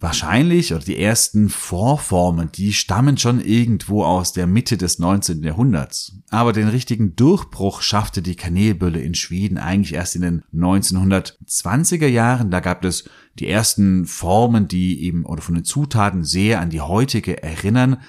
Wahrscheinlich, 0.00 0.74
oder 0.74 0.84
die 0.84 0.98
ersten 0.98 1.48
Vorformen, 1.48 2.50
die 2.52 2.72
stammen 2.72 3.16
schon 3.16 3.40
irgendwo 3.40 4.04
aus 4.04 4.32
der 4.32 4.46
Mitte 4.46 4.76
des 4.76 4.98
19. 4.98 5.42
Jahrhunderts. 5.42 6.18
Aber 6.30 6.52
den 6.52 6.68
richtigen 6.68 7.14
Durchbruch 7.14 7.80
schaffte 7.80 8.20
die 8.20 8.34
Kanälbülle 8.34 9.00
in 9.00 9.14
Schweden 9.14 9.56
eigentlich 9.56 9.94
erst 9.94 10.16
in 10.16 10.22
den 10.22 10.44
1920er 10.52 12.08
Jahren. 12.08 12.50
Da 12.50 12.60
gab 12.60 12.84
es 12.84 13.08
die 13.38 13.48
ersten 13.48 14.04
Formen, 14.04 14.66
die 14.66 15.02
eben 15.04 15.24
oder 15.24 15.42
von 15.42 15.54
den 15.54 15.64
Zutaten 15.64 16.24
sehr 16.24 16.60
an 16.60 16.70
die 16.70 16.80
heutige 16.80 17.42
erinnern. 17.42 18.02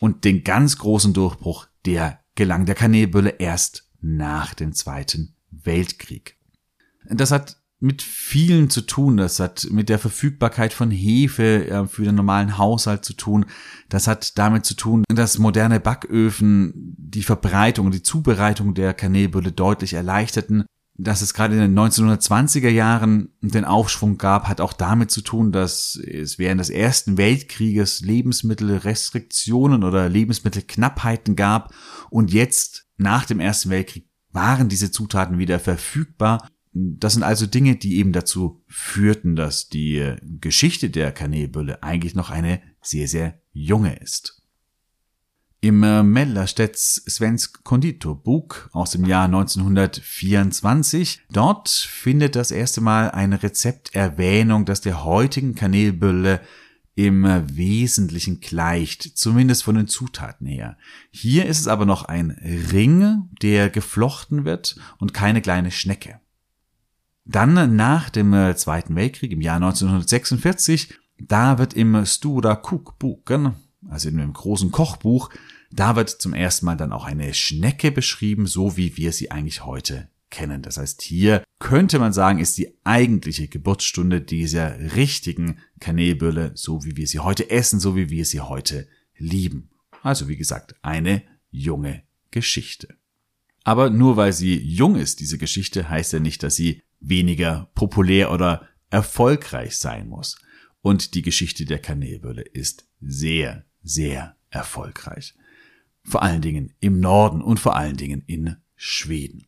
Und 0.00 0.24
den 0.24 0.42
ganz 0.44 0.78
großen 0.78 1.12
Durchbruch, 1.12 1.66
der 1.86 2.20
gelang 2.34 2.66
der 2.66 2.74
Kanälbülle 2.74 3.30
erst 3.38 3.88
nach 4.00 4.52
dem 4.54 4.72
Zweiten 4.72 5.36
Weltkrieg. 5.50 6.36
Das 7.08 7.30
hat 7.30 7.59
mit 7.80 8.02
vielen 8.02 8.68
zu 8.68 8.82
tun. 8.82 9.16
Das 9.16 9.40
hat 9.40 9.66
mit 9.70 9.88
der 9.88 9.98
Verfügbarkeit 9.98 10.74
von 10.74 10.90
Hefe 10.90 11.66
äh, 11.66 11.86
für 11.86 12.04
den 12.04 12.14
normalen 12.14 12.58
Haushalt 12.58 13.04
zu 13.04 13.14
tun. 13.14 13.46
Das 13.88 14.06
hat 14.06 14.38
damit 14.38 14.66
zu 14.66 14.74
tun, 14.74 15.04
dass 15.08 15.38
moderne 15.38 15.80
Backöfen 15.80 16.94
die 16.98 17.22
Verbreitung, 17.22 17.90
die 17.90 18.02
Zubereitung 18.02 18.74
der 18.74 18.92
Kanälbulle 18.92 19.50
deutlich 19.50 19.94
erleichterten. 19.94 20.66
Dass 21.02 21.22
es 21.22 21.32
gerade 21.32 21.54
in 21.54 21.60
den 21.60 21.78
1920er 21.78 22.68
Jahren 22.68 23.30
den 23.40 23.64
Aufschwung 23.64 24.18
gab, 24.18 24.48
hat 24.48 24.60
auch 24.60 24.74
damit 24.74 25.10
zu 25.10 25.22
tun, 25.22 25.50
dass 25.50 25.96
es 25.96 26.38
während 26.38 26.60
des 26.60 26.68
Ersten 26.68 27.16
Weltkrieges 27.16 28.02
Lebensmittelrestriktionen 28.02 29.82
oder 29.82 30.10
Lebensmittelknappheiten 30.10 31.36
gab 31.36 31.72
und 32.10 32.34
jetzt 32.34 32.86
nach 32.98 33.24
dem 33.24 33.40
Ersten 33.40 33.70
Weltkrieg 33.70 34.10
waren 34.32 34.68
diese 34.68 34.90
Zutaten 34.90 35.38
wieder 35.38 35.58
verfügbar 35.58 36.46
das 36.72 37.14
sind 37.14 37.22
also 37.22 37.46
Dinge, 37.46 37.76
die 37.76 37.96
eben 37.96 38.12
dazu 38.12 38.62
führten, 38.68 39.34
dass 39.34 39.68
die 39.68 40.14
Geschichte 40.40 40.90
der 40.90 41.12
Kanälbülle 41.12 41.82
eigentlich 41.82 42.14
noch 42.14 42.30
eine 42.30 42.62
sehr, 42.80 43.08
sehr 43.08 43.40
junge 43.52 43.96
ist. 43.96 44.40
Im 45.62 45.82
äh, 45.82 46.02
Mellerstedts 46.02 47.04
Svensk 47.06 47.64
Konditorbuch 47.64 48.70
aus 48.72 48.92
dem 48.92 49.04
Jahr 49.04 49.26
1924, 49.26 51.20
dort 51.30 51.68
findet 51.68 52.34
das 52.34 52.50
erste 52.50 52.80
Mal 52.80 53.10
ein 53.10 53.34
Rezept 53.34 53.94
Erwähnung, 53.94 54.64
das 54.64 54.80
der 54.80 55.04
heutigen 55.04 55.54
Kanälbülle 55.54 56.40
im 56.94 57.24
Wesentlichen 57.24 58.40
gleicht, 58.40 59.02
zumindest 59.02 59.62
von 59.62 59.74
den 59.74 59.86
Zutaten 59.86 60.46
her. 60.46 60.78
Hier 61.10 61.44
ist 61.44 61.60
es 61.60 61.68
aber 61.68 61.84
noch 61.84 62.04
ein 62.04 62.30
Ring, 62.72 63.28
der 63.42 63.68
geflochten 63.68 64.46
wird 64.46 64.76
und 64.98 65.12
keine 65.12 65.42
kleine 65.42 65.70
Schnecke. 65.70 66.20
Dann 67.30 67.76
nach 67.76 68.10
dem 68.10 68.34
äh, 68.34 68.56
Zweiten 68.56 68.96
Weltkrieg 68.96 69.30
im 69.30 69.40
Jahr 69.40 69.56
1946, 69.56 70.92
da 71.20 71.58
wird 71.58 71.74
im 71.74 72.04
Stura 72.04 72.60
Cookboken, 72.60 73.54
also 73.88 74.08
in 74.08 74.18
einem 74.18 74.32
großen 74.32 74.72
Kochbuch, 74.72 75.30
da 75.70 75.94
wird 75.94 76.10
zum 76.10 76.34
ersten 76.34 76.66
Mal 76.66 76.76
dann 76.76 76.92
auch 76.92 77.04
eine 77.04 77.32
Schnecke 77.32 77.92
beschrieben, 77.92 78.46
so 78.46 78.76
wie 78.76 78.96
wir 78.96 79.12
sie 79.12 79.30
eigentlich 79.30 79.64
heute 79.64 80.08
kennen. 80.30 80.62
Das 80.62 80.76
heißt, 80.76 81.02
hier 81.02 81.44
könnte 81.60 82.00
man 82.00 82.12
sagen, 82.12 82.40
ist 82.40 82.58
die 82.58 82.74
eigentliche 82.82 83.46
Geburtsstunde 83.46 84.20
dieser 84.20 84.96
richtigen 84.96 85.58
Kanälbülle, 85.78 86.50
so 86.56 86.84
wie 86.84 86.96
wir 86.96 87.06
sie 87.06 87.20
heute 87.20 87.48
essen, 87.48 87.78
so 87.78 87.94
wie 87.94 88.10
wir 88.10 88.24
sie 88.24 88.40
heute 88.40 88.88
lieben. 89.16 89.70
Also 90.02 90.26
wie 90.26 90.36
gesagt, 90.36 90.74
eine 90.82 91.22
junge 91.52 92.02
Geschichte. 92.32 92.88
Aber 93.62 93.88
nur 93.88 94.16
weil 94.16 94.32
sie 94.32 94.58
jung 94.58 94.96
ist, 94.96 95.20
diese 95.20 95.38
Geschichte, 95.38 95.88
heißt 95.88 96.12
ja 96.12 96.18
nicht, 96.18 96.42
dass 96.42 96.56
sie 96.56 96.82
weniger 97.00 97.70
populär 97.74 98.30
oder 98.30 98.68
erfolgreich 98.90 99.76
sein 99.76 100.08
muss. 100.08 100.38
Und 100.82 101.14
die 101.14 101.22
Geschichte 101.22 101.64
der 101.64 101.78
Kanälbülle 101.78 102.42
ist 102.42 102.86
sehr, 103.00 103.64
sehr 103.82 104.36
erfolgreich. 104.50 105.34
Vor 106.04 106.22
allen 106.22 106.42
Dingen 106.42 106.74
im 106.80 107.00
Norden 107.00 107.42
und 107.42 107.60
vor 107.60 107.76
allen 107.76 107.96
Dingen 107.96 108.22
in 108.26 108.56
Schweden. 108.76 109.46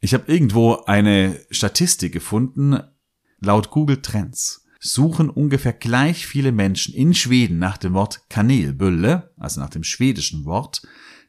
Ich 0.00 0.14
habe 0.14 0.30
irgendwo 0.30 0.84
eine 0.84 1.40
Statistik 1.50 2.12
gefunden. 2.12 2.78
Laut 3.40 3.70
Google 3.70 4.00
Trends 4.02 4.64
suchen 4.80 5.30
ungefähr 5.30 5.72
gleich 5.72 6.26
viele 6.26 6.52
Menschen 6.52 6.94
in 6.94 7.14
Schweden 7.14 7.58
nach 7.58 7.78
dem 7.78 7.94
Wort 7.94 8.28
Kanelbülle, 8.28 9.32
also 9.38 9.60
nach 9.60 9.70
dem 9.70 9.82
schwedischen 9.82 10.44
Wort, 10.44 10.82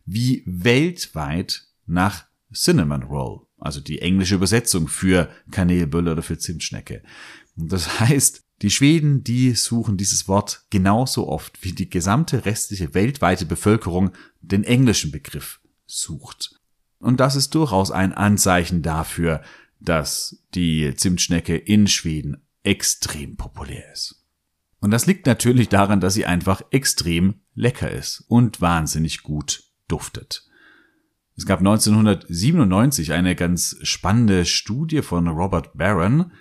wie 0.06 0.44
weltweit 0.46 1.68
nach 1.86 2.26
Cinnamon 2.54 3.04
Roll 3.04 3.48
also 3.66 3.82
die 3.82 4.02
englische 4.02 4.36
Übersetzung 4.36 4.88
für 4.88 5.30
Kanelbülle 5.52 6.12
oder 6.12 6.22
für 6.22 6.38
Zimtschnecke. 6.38 7.02
Und 7.58 7.72
das 7.72 8.00
heißt, 8.00 8.44
die 8.62 8.70
Schweden, 8.70 9.24
die 9.24 9.54
suchen 9.54 9.98
dieses 9.98 10.28
Wort 10.28 10.64
genauso 10.70 11.28
oft 11.28 11.64
wie 11.64 11.74
die 11.74 11.90
gesamte 11.90 12.46
restliche 12.46 12.94
weltweite 12.94 13.46
Bevölkerung 13.46 14.12
den 14.42 14.64
englischen 14.64 15.12
Begriff 15.12 15.60
sucht. 15.86 16.60
Und 17.00 17.20
das 17.20 17.36
ist 17.36 17.54
durchaus 17.54 17.92
ein 17.92 18.14
Anzeichen 18.14 18.82
dafür, 18.82 19.42
dass 19.80 20.44
die 20.54 20.94
Zimtschnecke 20.96 21.58
in 21.58 21.88
Schweden 21.88 22.38
extrem 22.64 23.36
populär 23.36 23.92
ist. 23.92 24.24
Und 24.80 24.92
das 24.92 25.06
liegt 25.06 25.26
natürlich 25.26 25.70
daran, 25.70 26.00
dass 26.00 26.14
sie 26.14 26.26
einfach 26.26 26.62
extrem 26.72 27.42
lecker 27.56 27.92
ist 27.92 28.24
und 28.28 28.62
wahnsinnig 28.62 29.24
gut 29.24 29.64
duftet. 29.88 30.48
Es 31.38 31.46
gab 31.46 31.60
1997 31.60 33.12
eine 33.12 33.36
ganz 33.36 33.78
spannende 33.82 34.46
Studie 34.46 35.02
von 35.02 35.28
Robert 35.28 35.78
Barron. 35.78 36.32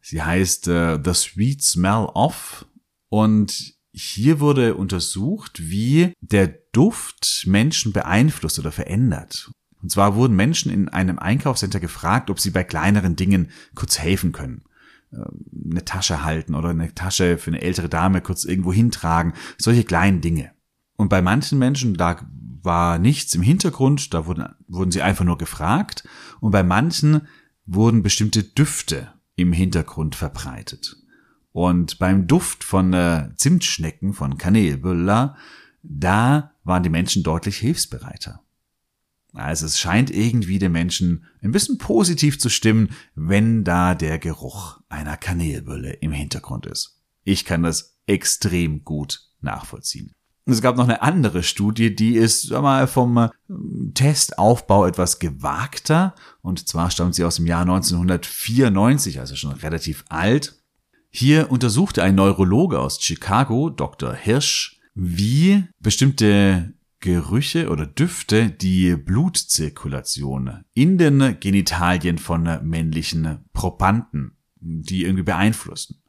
Sie 0.00 0.22
heißt 0.22 0.66
uh, 0.68 0.98
The 1.02 1.14
Sweet 1.14 1.62
Smell 1.62 2.06
of 2.14 2.66
und 3.08 3.74
hier 3.92 4.40
wurde 4.40 4.74
untersucht, 4.74 5.60
wie 5.70 6.14
der 6.20 6.48
Duft 6.72 7.44
Menschen 7.46 7.92
beeinflusst 7.92 8.58
oder 8.58 8.72
verändert. 8.72 9.50
Und 9.80 9.90
zwar 9.90 10.16
wurden 10.16 10.34
Menschen 10.34 10.72
in 10.72 10.88
einem 10.88 11.18
Einkaufscenter 11.18 11.78
gefragt, 11.78 12.30
ob 12.30 12.40
sie 12.40 12.50
bei 12.50 12.64
kleineren 12.64 13.16
Dingen 13.16 13.50
kurz 13.74 13.98
helfen 13.98 14.32
können. 14.32 14.64
Ähm, 15.12 15.70
eine 15.70 15.84
Tasche 15.84 16.24
halten 16.24 16.54
oder 16.54 16.70
eine 16.70 16.94
Tasche 16.94 17.38
für 17.38 17.50
eine 17.50 17.60
ältere 17.60 17.88
Dame 17.88 18.22
kurz 18.22 18.44
irgendwo 18.44 18.72
hintragen. 18.72 19.34
Solche 19.58 19.84
kleinen 19.84 20.20
Dinge. 20.20 20.52
Und 20.96 21.08
bei 21.08 21.20
manchen 21.20 21.58
Menschen, 21.58 21.94
da 21.94 22.26
war 22.62 22.98
nichts 22.98 23.34
im 23.34 23.42
Hintergrund, 23.42 24.14
da 24.14 24.26
wurden, 24.26 24.54
wurden 24.68 24.92
sie 24.92 25.02
einfach 25.02 25.24
nur 25.24 25.38
gefragt 25.38 26.04
und 26.40 26.50
bei 26.50 26.62
manchen 26.62 27.26
wurden 27.66 28.02
bestimmte 28.02 28.42
Düfte 28.42 29.12
im 29.36 29.52
Hintergrund 29.52 30.14
verbreitet. 30.14 30.96
Und 31.52 31.98
beim 31.98 32.26
Duft 32.26 32.64
von 32.64 32.92
äh, 32.92 33.30
Zimtschnecken, 33.36 34.14
von 34.14 34.38
Kanelbüller, 34.38 35.36
da 35.82 36.52
waren 36.64 36.82
die 36.82 36.88
Menschen 36.88 37.22
deutlich 37.22 37.58
hilfsbereiter. 37.58 38.42
Also 39.34 39.66
es 39.66 39.78
scheint 39.78 40.10
irgendwie 40.10 40.58
den 40.58 40.72
Menschen 40.72 41.24
ein 41.42 41.52
bisschen 41.52 41.78
positiv 41.78 42.38
zu 42.38 42.48
stimmen, 42.48 42.90
wenn 43.14 43.64
da 43.64 43.94
der 43.94 44.18
Geruch 44.18 44.80
einer 44.88 45.16
Kanelbülle 45.16 45.92
im 45.94 46.12
Hintergrund 46.12 46.66
ist. 46.66 47.00
Ich 47.24 47.44
kann 47.44 47.62
das 47.62 47.98
extrem 48.06 48.84
gut 48.84 49.20
nachvollziehen. 49.40 50.12
Es 50.44 50.60
gab 50.60 50.76
noch 50.76 50.84
eine 50.84 51.02
andere 51.02 51.42
Studie, 51.42 51.94
die 51.94 52.16
ist 52.16 52.48
sag 52.48 52.62
mal, 52.62 52.86
vom 52.88 53.16
äh, 53.16 53.28
Testaufbau 53.94 54.86
etwas 54.86 55.18
gewagter. 55.18 56.14
Und 56.40 56.68
zwar 56.68 56.90
stammt 56.90 57.14
sie 57.14 57.24
aus 57.24 57.36
dem 57.36 57.46
Jahr 57.46 57.62
1994, 57.62 59.20
also 59.20 59.36
schon 59.36 59.52
relativ 59.52 60.04
alt. 60.08 60.60
Hier 61.10 61.50
untersuchte 61.50 62.02
ein 62.02 62.14
Neurologe 62.14 62.80
aus 62.80 63.00
Chicago, 63.00 63.70
Dr. 63.70 64.14
Hirsch, 64.14 64.80
wie 64.94 65.64
bestimmte 65.78 66.74
Gerüche 67.00 67.68
oder 67.68 67.86
Düfte 67.86 68.50
die 68.50 68.96
Blutzirkulation 68.96 70.64
in 70.72 70.98
den 70.98 71.38
Genitalien 71.40 72.18
von 72.18 72.44
männlichen 72.62 73.44
Probanden, 73.52 74.36
die 74.60 75.04
irgendwie 75.04 75.24
beeinflussen. 75.24 76.01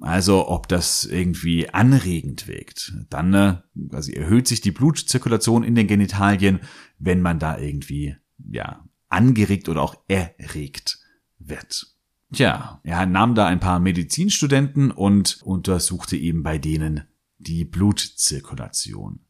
Also 0.00 0.48
ob 0.48 0.66
das 0.66 1.04
irgendwie 1.04 1.68
anregend 1.68 2.48
wirkt. 2.48 2.94
Dann 3.10 3.34
äh, 3.34 3.56
also 3.92 4.10
erhöht 4.12 4.48
sich 4.48 4.62
die 4.62 4.72
Blutzirkulation 4.72 5.62
in 5.62 5.74
den 5.74 5.86
Genitalien, 5.86 6.60
wenn 6.98 7.20
man 7.20 7.38
da 7.38 7.58
irgendwie 7.58 8.16
ja 8.50 8.84
angeregt 9.10 9.68
oder 9.68 9.82
auch 9.82 9.96
erregt 10.08 10.98
wird. 11.38 11.86
Tja, 12.32 12.80
er 12.84 13.06
nahm 13.06 13.34
da 13.34 13.46
ein 13.46 13.60
paar 13.60 13.80
Medizinstudenten 13.80 14.90
und 14.90 15.42
untersuchte 15.42 16.16
eben 16.16 16.42
bei 16.42 16.58
denen 16.58 17.02
die 17.38 17.64
Blutzirkulation. 17.64 19.20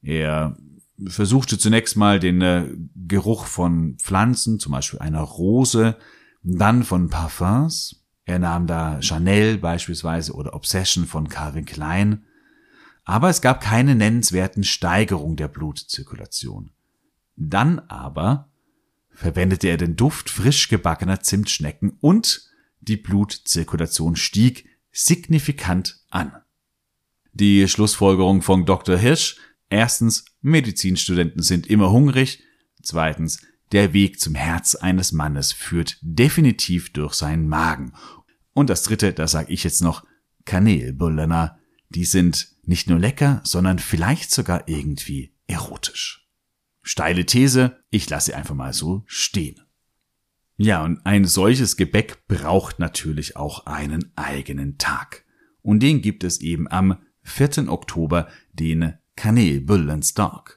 Er 0.00 0.56
versuchte 1.06 1.58
zunächst 1.58 1.96
mal 1.96 2.20
den 2.20 2.40
äh, 2.40 2.72
Geruch 2.94 3.46
von 3.46 3.96
Pflanzen, 3.98 4.60
zum 4.60 4.72
Beispiel 4.72 5.00
einer 5.00 5.20
Rose, 5.20 5.96
dann 6.42 6.84
von 6.84 7.10
Parfums, 7.10 8.05
er 8.26 8.40
nahm 8.40 8.66
da 8.66 9.00
Chanel 9.00 9.56
beispielsweise 9.56 10.34
oder 10.34 10.52
Obsession 10.52 11.06
von 11.06 11.28
Calvin 11.28 11.64
Klein. 11.64 12.26
Aber 13.04 13.30
es 13.30 13.40
gab 13.40 13.60
keine 13.60 13.94
nennenswerten 13.94 14.64
Steigerung 14.64 15.36
der 15.36 15.46
Blutzirkulation. 15.46 16.72
Dann 17.36 17.78
aber 17.78 18.50
verwendete 19.10 19.68
er 19.68 19.76
den 19.76 19.94
Duft 19.94 20.28
frisch 20.28 20.68
gebackener 20.68 21.20
Zimtschnecken 21.20 21.96
und 22.00 22.50
die 22.80 22.96
Blutzirkulation 22.96 24.16
stieg 24.16 24.68
signifikant 24.90 26.00
an. 26.10 26.32
Die 27.32 27.68
Schlussfolgerung 27.68 28.42
von 28.42 28.66
Dr. 28.66 28.98
Hirsch, 28.98 29.36
erstens, 29.68 30.24
Medizinstudenten 30.40 31.42
sind 31.42 31.68
immer 31.68 31.92
hungrig, 31.92 32.42
zweitens, 32.82 33.40
der 33.72 33.92
Weg 33.92 34.20
zum 34.20 34.34
Herz 34.34 34.74
eines 34.74 35.12
Mannes 35.12 35.52
führt 35.52 35.98
definitiv 36.00 36.92
durch 36.92 37.14
seinen 37.14 37.48
Magen. 37.48 37.92
Und 38.52 38.70
das 38.70 38.82
dritte, 38.82 39.12
das 39.12 39.32
sage 39.32 39.52
ich 39.52 39.64
jetzt 39.64 39.82
noch, 39.82 40.04
Kanelbullener, 40.44 41.58
die 41.88 42.04
sind 42.04 42.48
nicht 42.62 42.88
nur 42.88 42.98
lecker, 42.98 43.40
sondern 43.44 43.78
vielleicht 43.78 44.30
sogar 44.30 44.68
irgendwie 44.68 45.34
erotisch. 45.46 46.28
Steile 46.82 47.26
These, 47.26 47.82
ich 47.90 48.08
lasse 48.08 48.26
sie 48.26 48.34
einfach 48.34 48.54
mal 48.54 48.72
so 48.72 49.02
stehen. 49.06 49.60
Ja, 50.56 50.84
und 50.84 51.04
ein 51.04 51.24
solches 51.24 51.76
Gebäck 51.76 52.26
braucht 52.28 52.78
natürlich 52.78 53.36
auch 53.36 53.66
einen 53.66 54.12
eigenen 54.16 54.78
Tag. 54.78 55.24
Und 55.60 55.80
den 55.80 56.00
gibt 56.00 56.24
es 56.24 56.40
eben 56.40 56.68
am 56.68 56.98
4. 57.24 57.68
Oktober, 57.68 58.28
den 58.52 58.94
Kanelbullenstag. 59.16 60.55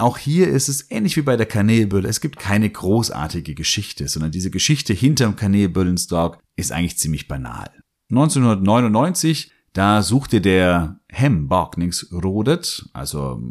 Auch 0.00 0.16
hier 0.16 0.46
ist 0.48 0.68
es 0.68 0.92
ähnlich 0.92 1.16
wie 1.16 1.22
bei 1.22 1.36
der 1.36 1.46
Kanelbülle. 1.46 2.08
Es 2.08 2.20
gibt 2.20 2.38
keine 2.38 2.70
großartige 2.70 3.56
Geschichte, 3.56 4.06
sondern 4.06 4.30
diese 4.30 4.50
Geschichte 4.50 4.94
hinterm 4.94 5.34
Kanelbullenstag 5.34 6.38
ist 6.54 6.70
eigentlich 6.70 6.98
ziemlich 6.98 7.26
banal. 7.26 7.68
1999, 8.10 9.50
da 9.72 10.02
suchte 10.02 10.40
der 10.40 11.00
Hem 11.08 11.48
Barkningsrodet, 11.48 12.88
also 12.92 13.42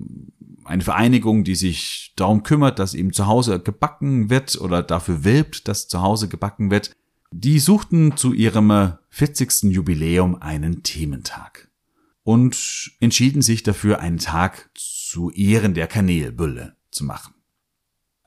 eine 0.63 0.83
Vereinigung, 0.83 1.43
die 1.43 1.55
sich 1.55 2.13
darum 2.15 2.43
kümmert, 2.43 2.79
dass 2.79 2.93
eben 2.93 3.11
zu 3.11 3.27
Hause 3.27 3.59
gebacken 3.59 4.29
wird 4.29 4.59
oder 4.59 4.83
dafür 4.83 5.25
wirbt, 5.25 5.67
dass 5.67 5.89
zu 5.89 6.01
Hause 6.01 6.29
gebacken 6.29 6.71
wird, 6.71 6.91
die 7.31 7.59
suchten 7.59 8.15
zu 8.15 8.31
ihrem 8.33 8.93
40. 9.09 9.63
Jubiläum 9.63 10.41
einen 10.41 10.81
Thementag 10.83 11.69
und 12.27 12.91
entschieden 12.99 13.41
sich 13.41 13.63
dafür, 13.63 14.01
einen 14.01 14.17
Tag 14.17 14.69
zu 14.73 15.31
Ehren 15.31 15.73
der 15.73 15.87
Kanelbülle 15.87 16.75
zu 16.91 17.05
machen. 17.05 17.35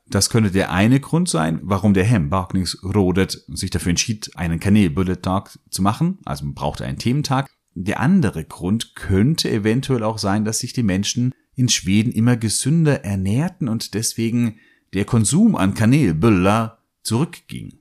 Das 0.07 0.31
könnte 0.31 0.51
der 0.51 0.73
eine 0.73 1.01
Grund 1.01 1.29
sein, 1.29 1.61
warum 1.65 1.93
der 1.93 2.05
Hem 2.05 2.31
Barkningsrodet 2.31 3.45
sich 3.49 3.69
dafür 3.69 3.91
entschied, 3.91 4.31
einen 4.37 4.59
Kanelbülle-Tag 4.59 5.59
zu 5.69 5.83
machen. 5.83 6.17
Also 6.25 6.47
man 6.47 6.55
brauchte 6.55 6.87
einen 6.87 6.97
Thementag. 6.97 7.51
Der 7.75 8.01
andere 8.01 8.43
Grund 8.47 8.95
könnte 8.95 9.51
eventuell 9.51 10.03
auch 10.03 10.17
sein, 10.17 10.47
dass 10.47 10.61
sich 10.61 10.73
die 10.73 10.83
Menschen 10.83 11.35
in 11.55 11.69
Schweden 11.69 12.11
immer 12.11 12.39
gesünder 12.39 13.05
ernährten 13.05 13.69
und 13.69 13.93
deswegen 13.93 14.57
der 14.95 15.05
Konsum 15.05 15.57
an 15.57 15.75
Kanelbüller 15.75 16.79
zurückging. 17.03 17.81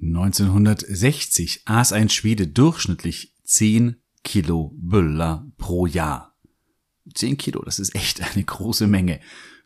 1960 0.00 1.64
aß 1.66 1.92
ein 1.92 2.08
Schwede 2.08 2.46
durchschnittlich 2.46 3.34
10 3.44 3.96
Kilo 4.24 4.72
Böller 4.76 5.46
pro 5.56 5.86
Jahr. 5.86 6.36
10 7.14 7.36
Kilo, 7.36 7.62
das 7.64 7.78
ist 7.78 7.94
echt 7.94 8.22
eine 8.22 8.44
große 8.44 8.86
Menge. 8.86 9.20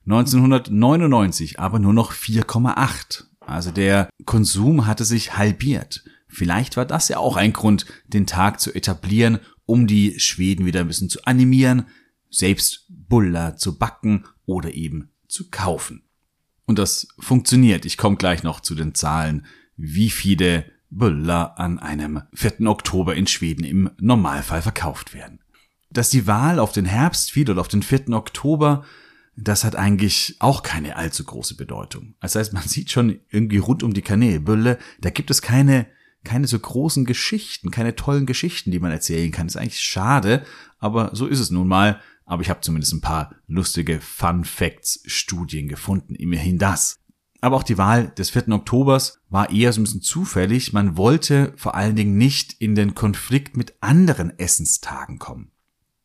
1999 0.06 1.60
aber 1.60 1.78
nur 1.78 1.92
noch 1.92 2.12
4,8. 2.12 3.24
Also 3.40 3.70
der 3.70 4.08
Konsum 4.24 4.86
hatte 4.86 5.04
sich 5.04 5.36
halbiert. 5.36 6.04
Vielleicht 6.28 6.76
war 6.76 6.84
das 6.84 7.08
ja 7.08 7.18
auch 7.18 7.36
ein 7.36 7.52
Grund, 7.52 7.86
den 8.06 8.26
Tag 8.26 8.60
zu 8.60 8.74
etablieren, 8.74 9.38
um 9.66 9.86
die 9.86 10.18
Schweden 10.18 10.66
wieder 10.66 10.80
ein 10.80 10.88
bisschen 10.88 11.08
zu 11.08 11.24
animieren, 11.24 11.86
selbst 12.30 12.86
Buller 12.88 13.56
zu 13.56 13.78
backen 13.78 14.24
oder 14.46 14.74
eben 14.74 15.10
zu 15.28 15.50
kaufen. 15.50 16.02
Und 16.66 16.78
das 16.78 17.08
funktioniert. 17.18 17.84
Ich 17.84 17.96
komme 17.96 18.16
gleich 18.16 18.42
noch 18.42 18.60
zu 18.60 18.74
den 18.74 18.94
Zahlen, 18.94 19.46
wie 19.76 20.10
viele 20.10 20.64
Buller 20.96 21.58
an 21.58 21.78
einem 21.78 22.22
4. 22.34 22.66
Oktober 22.66 23.14
in 23.14 23.26
Schweden 23.26 23.64
im 23.64 23.90
Normalfall 23.98 24.62
verkauft 24.62 25.14
werden. 25.14 25.40
Dass 25.90 26.10
die 26.10 26.26
Wahl 26.26 26.58
auf 26.58 26.72
den 26.72 26.84
Herbst 26.84 27.32
fiel 27.32 27.50
oder 27.50 27.60
auf 27.60 27.68
den 27.68 27.82
4. 27.82 28.10
Oktober, 28.10 28.84
das 29.36 29.64
hat 29.64 29.76
eigentlich 29.76 30.36
auch 30.38 30.62
keine 30.62 30.96
allzu 30.96 31.24
große 31.24 31.56
Bedeutung. 31.56 32.14
Das 32.20 32.34
heißt, 32.34 32.52
man 32.52 32.62
sieht 32.62 32.90
schon 32.90 33.20
irgendwie 33.30 33.58
rund 33.58 33.82
um 33.82 33.92
die 33.92 34.02
Kanälbülle, 34.02 34.78
da 35.00 35.10
gibt 35.10 35.30
es 35.30 35.42
keine, 35.42 35.86
keine 36.24 36.46
so 36.46 36.58
großen 36.58 37.04
Geschichten, 37.04 37.70
keine 37.70 37.96
tollen 37.96 38.26
Geschichten, 38.26 38.70
die 38.70 38.80
man 38.80 38.92
erzählen 38.92 39.30
kann. 39.30 39.46
Das 39.46 39.56
ist 39.56 39.60
eigentlich 39.60 39.80
schade, 39.80 40.44
aber 40.78 41.10
so 41.14 41.26
ist 41.26 41.40
es 41.40 41.50
nun 41.50 41.68
mal 41.68 42.00
aber 42.26 42.42
ich 42.42 42.50
habe 42.50 42.60
zumindest 42.60 42.92
ein 42.94 43.00
paar 43.00 43.34
lustige 43.46 44.00
Fun 44.00 44.44
Facts 44.44 45.02
Studien 45.06 45.68
gefunden, 45.68 46.14
immerhin 46.14 46.58
das. 46.58 46.98
Aber 47.44 47.56
auch 47.56 47.62
die 47.62 47.76
Wahl 47.76 48.08
des 48.08 48.30
4. 48.30 48.48
Oktobers 48.48 49.20
war 49.28 49.50
eher 49.50 49.70
so 49.74 49.78
ein 49.78 49.84
bisschen 49.84 50.00
zufällig. 50.00 50.72
Man 50.72 50.96
wollte 50.96 51.52
vor 51.56 51.74
allen 51.74 51.94
Dingen 51.94 52.16
nicht 52.16 52.54
in 52.54 52.74
den 52.74 52.94
Konflikt 52.94 53.54
mit 53.54 53.74
anderen 53.82 54.38
Essenstagen 54.38 55.18
kommen. 55.18 55.50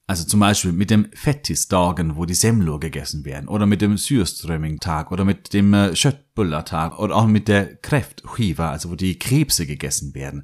Also 0.05 0.25
zum 0.25 0.41
Beispiel 0.41 0.73
mit 0.73 0.89
dem 0.89 1.07
Fettisdagen, 1.13 2.17
wo 2.17 2.25
die 2.25 2.33
Semlor 2.33 2.81
gegessen 2.81 3.23
werden, 3.23 3.47
oder 3.47 3.65
mit 3.67 3.81
dem 3.81 3.95
Syrströmming-Tag, 3.95 5.13
oder 5.13 5.23
mit 5.23 5.53
dem 5.53 5.73
äh, 5.73 5.95
Schöttbuller-Tag, 5.95 6.99
oder 6.99 7.15
auch 7.15 7.27
mit 7.27 7.47
der 7.47 7.77
Kräftchiva, 7.77 8.71
also 8.71 8.89
wo 8.89 8.95
die 8.95 9.17
Krebse 9.17 9.65
gegessen 9.65 10.13
werden. 10.15 10.43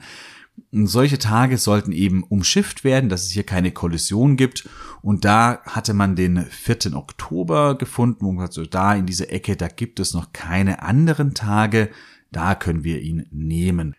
Solche 0.72 1.20
Tage 1.20 1.58
sollten 1.58 1.91
eben 1.91 2.24
umschifft 2.24 2.84
werden, 2.84 3.10
dass 3.10 3.24
es 3.24 3.32
hier 3.32 3.44
keine 3.44 3.72
Kollision 3.72 4.36
gibt. 4.36 4.68
Und 5.02 5.24
da 5.24 5.62
hatte 5.63 5.94
man 5.94 6.15
den 6.15 6.46
4. 6.46 6.96
Oktober 6.96 7.78
gefunden, 7.78 8.26
wo 8.26 8.32
man 8.32 8.46
sagt, 8.46 8.54
so 8.54 8.65
da 8.65 8.96
in 8.96 9.06
dieser 9.06 9.32
Ecke, 9.32 9.56
da 9.56 9.68
gibt 9.68 10.00
es 10.00 10.13
noch 10.13 10.34
keine 10.34 10.82
anderen 10.82 11.34
Tage, 11.34 11.89
da 12.32 12.56
können 12.56 12.84
wir 12.84 13.02
ihn 13.02 13.26
nehmen. 13.32 13.96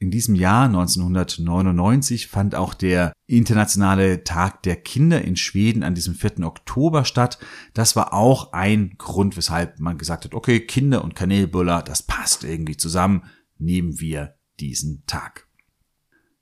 In 0.00 0.12
diesem 0.12 0.36
Jahr 0.36 0.66
1999 0.66 2.28
fand 2.28 2.54
auch 2.54 2.74
der 2.74 3.12
internationale 3.26 4.22
Tag 4.22 4.62
der 4.62 4.76
Kinder 4.76 5.22
in 5.22 5.34
Schweden 5.34 5.82
an 5.82 5.96
diesem 5.96 6.14
4. 6.14 6.46
Oktober 6.46 7.04
statt. 7.04 7.38
Das 7.74 7.96
war 7.96 8.12
auch 8.12 8.52
ein 8.52 8.94
Grund, 8.96 9.36
weshalb 9.36 9.80
man 9.80 9.98
gesagt 9.98 10.24
hat, 10.24 10.34
okay, 10.34 10.60
Kinder 10.60 11.02
und 11.02 11.16
Kanelbuller, 11.16 11.82
das 11.82 12.04
passt 12.04 12.44
irgendwie 12.44 12.76
zusammen, 12.76 13.24
nehmen 13.58 13.98
wir 13.98 14.36
diesen 14.60 15.02
Tag. 15.06 15.47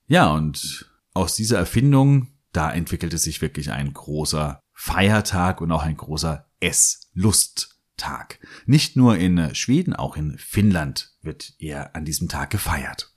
Ja, 0.09 0.33
und 0.33 0.91
aus 1.15 1.35
dieser 1.35 1.59
Erfindung, 1.59 2.29
da 2.53 2.73
entwickelte 2.73 3.19
sich 3.19 3.43
wirklich 3.43 3.71
ein 3.73 3.93
großer 3.93 4.61
Feiertag 4.73 5.61
und 5.61 5.73
auch 5.73 5.83
ein 5.83 5.97
großer 5.97 6.47
Esslusttag. 6.61 8.39
Nicht 8.67 8.97
nur 8.97 9.17
in 9.17 9.55
Schweden, 9.55 9.95
auch 9.95 10.17
in 10.17 10.39
Finnland 10.39 11.15
wird 11.23 11.55
er 11.59 11.97
an 11.97 12.05
diesem 12.05 12.29
Tag 12.29 12.51
gefeiert. 12.51 13.13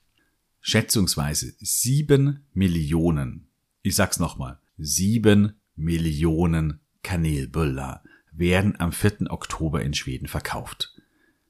Schätzungsweise 0.62 1.54
sieben 1.60 2.48
Millionen, 2.54 3.50
ich 3.82 3.96
sag's 3.96 4.20
nochmal, 4.20 4.60
sieben 4.78 5.60
Millionen 5.76 6.82
Kanelböller 7.04 8.04
werden 8.32 8.80
am 8.80 8.92
4. 8.92 9.32
Oktober 9.32 9.82
in 9.82 9.94
Schweden 9.94 10.28
verkauft. 10.28 10.96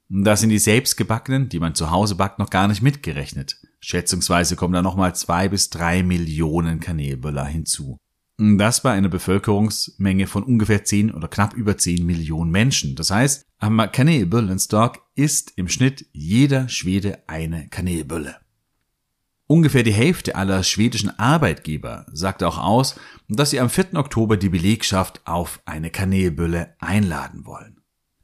Da 0.10 0.36
sind 0.36 0.50
die 0.50 0.60
selbstgebackenen, 0.60 1.50
die 1.50 1.60
man 1.60 1.76
zu 1.76 1.92
Hause 1.92 2.16
backt, 2.16 2.40
noch 2.40 2.50
gar 2.50 2.68
nicht 2.68 2.82
mitgerechnet. 2.82 3.62
Schätzungsweise 3.80 4.56
kommen 4.56 4.74
da 4.74 4.82
nochmal 4.82 5.16
zwei 5.16 5.48
bis 5.50 5.70
drei 5.70 6.04
Millionen 6.04 6.80
Kanelböller 6.80 7.46
hinzu. 7.46 7.98
Das 8.38 8.82
bei 8.82 8.92
einer 8.92 9.10
Bevölkerungsmenge 9.10 10.26
von 10.26 10.44
ungefähr 10.44 10.86
zehn 10.86 11.12
oder 11.12 11.28
knapp 11.28 11.54
über 11.54 11.78
zehn 11.78 12.06
Millionen 12.06 12.52
Menschen. 12.52 12.96
Das 12.96 13.12
heißt, 13.12 13.46
am 13.58 13.78
Kanelbullenstock 13.92 15.02
isst 15.16 15.52
im 15.58 15.68
Schnitt 15.68 16.06
jeder 16.14 16.70
Schwede 16.70 17.24
eine 17.28 17.68
Kanelbülle. 17.68 18.38
Ungefähr 19.46 19.84
die 19.84 19.92
Hälfte 19.92 20.36
aller 20.36 20.64
schwedischen 20.64 21.18
Arbeitgeber 21.20 22.06
sagt 22.14 22.44
auch 22.44 22.60
aus, 22.60 23.00
dass 23.28 23.50
sie 23.50 23.60
am 23.60 23.70
4. 23.70 23.96
Oktober 23.96 24.38
die 24.38 24.50
Belegschaft 24.50 25.22
auf 25.26 25.60
eine 25.66 25.90
Kanelbülle 25.90 26.76
einladen 26.80 27.46
wollen. 27.46 27.79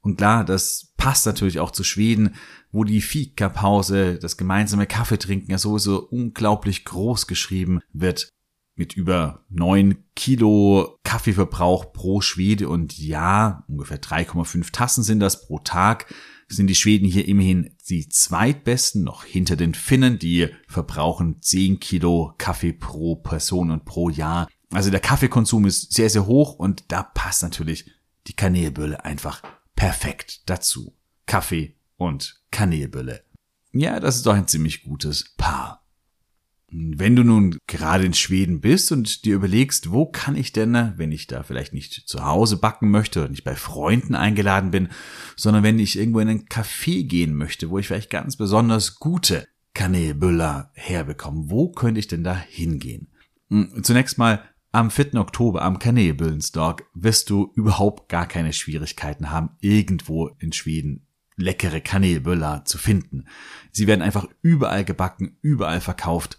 Und 0.05 0.17
klar, 0.17 0.45
das 0.45 0.93
passt 0.97 1.25
natürlich 1.25 1.59
auch 1.59 1.71
zu 1.71 1.83
Schweden, 1.83 2.35
wo 2.71 2.83
die 2.83 3.01
Fika-Pause, 3.01 4.19
das 4.19 4.37
gemeinsame 4.37 4.85
Kaffeetrinken 4.85 5.49
ja 5.49 5.57
sowieso 5.57 5.99
unglaublich 5.99 6.85
groß 6.85 7.25
geschrieben 7.25 7.79
wird. 7.91 8.29
Mit 8.75 8.93
über 8.93 9.45
neun 9.49 10.03
Kilo 10.15 10.99
Kaffeeverbrauch 11.03 11.91
pro 11.91 12.21
Schwede 12.21 12.69
und 12.69 12.95
ja, 12.99 13.63
ungefähr 13.67 13.99
3,5 13.99 14.71
Tassen 14.71 15.03
sind 15.03 15.21
das 15.21 15.47
pro 15.47 15.57
Tag, 15.57 16.13
sind 16.49 16.67
die 16.67 16.75
Schweden 16.75 17.07
hier 17.07 17.27
immerhin 17.27 17.75
die 17.89 18.07
zweitbesten, 18.07 19.03
noch 19.03 19.23
hinter 19.23 19.55
den 19.55 19.73
Finnen, 19.73 20.19
die 20.19 20.49
verbrauchen 20.67 21.41
10 21.41 21.79
Kilo 21.79 22.35
Kaffee 22.37 22.73
pro 22.73 23.15
Person 23.15 23.71
und 23.71 23.85
pro 23.85 24.09
Jahr. 24.09 24.47
Also 24.69 24.91
der 24.91 24.99
Kaffeekonsum 24.99 25.65
ist 25.65 25.93
sehr, 25.93 26.11
sehr 26.11 26.27
hoch 26.27 26.53
und 26.53 26.91
da 26.91 27.01
passt 27.01 27.41
natürlich 27.41 27.89
die 28.27 28.35
Kanälbülle 28.35 29.03
einfach 29.03 29.41
perfekt 29.85 30.49
dazu. 30.49 30.95
Kaffee 31.27 31.75
und 31.97 32.41
Kanelbülle. 32.49 33.23
Ja, 33.71 33.99
das 33.99 34.15
ist 34.15 34.25
doch 34.25 34.33
ein 34.33 34.47
ziemlich 34.47 34.81
gutes 34.81 35.35
Paar. 35.37 35.85
Wenn 36.71 37.15
du 37.15 37.23
nun 37.23 37.59
gerade 37.67 38.03
in 38.03 38.15
Schweden 38.15 38.61
bist 38.61 38.91
und 38.91 39.25
dir 39.25 39.35
überlegst, 39.35 39.91
wo 39.91 40.07
kann 40.07 40.35
ich 40.35 40.51
denn, 40.53 40.93
wenn 40.97 41.11
ich 41.11 41.27
da 41.27 41.43
vielleicht 41.43 41.73
nicht 41.73 41.93
zu 42.07 42.25
Hause 42.25 42.57
backen 42.57 42.89
möchte 42.89 43.19
oder 43.19 43.29
nicht 43.29 43.43
bei 43.43 43.55
Freunden 43.55 44.15
eingeladen 44.15 44.71
bin, 44.71 44.89
sondern 45.35 45.61
wenn 45.61 45.77
ich 45.77 45.99
irgendwo 45.99 46.19
in 46.19 46.29
einen 46.29 46.47
Café 46.47 47.07
gehen 47.07 47.35
möchte, 47.35 47.69
wo 47.69 47.77
ich 47.77 47.85
vielleicht 47.85 48.09
ganz 48.09 48.37
besonders 48.37 48.95
gute 48.95 49.47
Kanelbüller 49.75 50.71
herbekomme, 50.73 51.51
wo 51.51 51.71
könnte 51.71 51.99
ich 51.99 52.07
denn 52.07 52.23
da 52.23 52.35
hingehen? 52.35 53.11
Hm, 53.49 53.83
zunächst 53.83 54.17
mal 54.17 54.43
am 54.75 54.91
4. 54.91 55.15
Oktober 55.15 55.61
am 55.61 55.79
Kanelbüllensdorf 55.79 56.83
wirst 56.93 57.29
du 57.29 57.51
überhaupt 57.55 58.09
gar 58.09 58.27
keine 58.27 58.51
Schwierigkeiten 58.51 59.31
haben, 59.31 59.51
irgendwo 59.61 60.27
in 60.39 60.51
Schweden 60.51 61.07
leckere 61.37 61.79
Kanelböller 61.79 62.65
zu 62.65 62.77
finden. 62.77 63.25
Sie 63.71 63.87
werden 63.87 64.01
einfach 64.01 64.27
überall 64.41 64.83
gebacken, 64.83 65.37
überall 65.41 65.79
verkauft. 65.79 66.37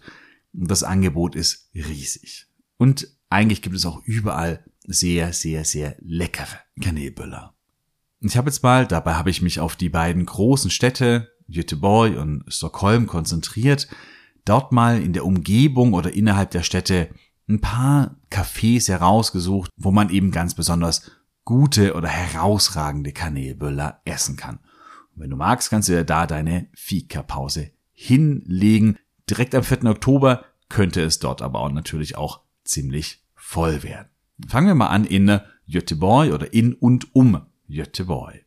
Das 0.53 0.83
Angebot 0.83 1.35
ist 1.35 1.71
riesig. 1.73 2.45
Und 2.77 3.07
eigentlich 3.29 3.63
gibt 3.63 3.75
es 3.75 3.87
auch 3.87 4.03
überall 4.05 4.63
sehr, 4.85 5.33
sehr, 5.33 5.65
sehr 5.65 5.95
leckere 5.99 6.59
Kanelböller. 6.79 7.55
Ich 8.19 8.37
habe 8.37 8.49
jetzt 8.49 8.61
mal, 8.61 8.85
dabei 8.85 9.15
habe 9.15 9.31
ich 9.31 9.41
mich 9.41 9.59
auf 9.59 9.75
die 9.75 9.89
beiden 9.89 10.25
großen 10.25 10.69
Städte, 10.69 11.31
Göteborg 11.49 12.17
und 12.17 12.43
Stockholm 12.47 13.07
konzentriert, 13.07 13.87
dort 14.45 14.71
mal 14.71 15.01
in 15.01 15.13
der 15.13 15.25
Umgebung 15.25 15.93
oder 15.93 16.13
innerhalb 16.13 16.51
der 16.51 16.63
Städte 16.63 17.09
ein 17.47 17.61
paar 17.61 18.15
Cafés 18.29 18.89
herausgesucht, 18.89 19.71
wo 19.77 19.91
man 19.91 20.09
eben 20.09 20.31
ganz 20.31 20.53
besonders 20.53 21.11
gute 21.45 21.93
oder 21.93 22.09
herausragende 22.09 23.13
Kanelböller 23.13 24.01
essen 24.03 24.35
kann. 24.35 24.59
Und 25.15 25.21
wenn 25.21 25.29
du 25.29 25.37
magst, 25.37 25.69
kannst 25.69 25.87
du 25.89 25.93
ja 25.93 26.03
da 26.03 26.27
deine 26.27 26.67
Fika-Pause 26.73 27.71
hinlegen. 27.93 28.97
Direkt 29.29 29.55
am 29.55 29.63
4. 29.63 29.85
Oktober 29.85 30.45
könnte 30.69 31.01
es 31.01 31.19
dort 31.19 31.41
aber 31.41 31.59
auch 31.59 31.71
natürlich 31.71 32.17
auch 32.17 32.41
ziemlich 32.63 33.23
voll 33.33 33.81
werden. 33.83 34.09
Fangen 34.47 34.67
wir 34.67 34.75
mal 34.75 34.87
an 34.87 35.05
in 35.05 35.39
Göteborg 35.67 36.31
oder 36.31 36.53
in 36.53 36.73
und 36.73 37.15
um 37.15 37.41
Göteborg. 37.69 38.45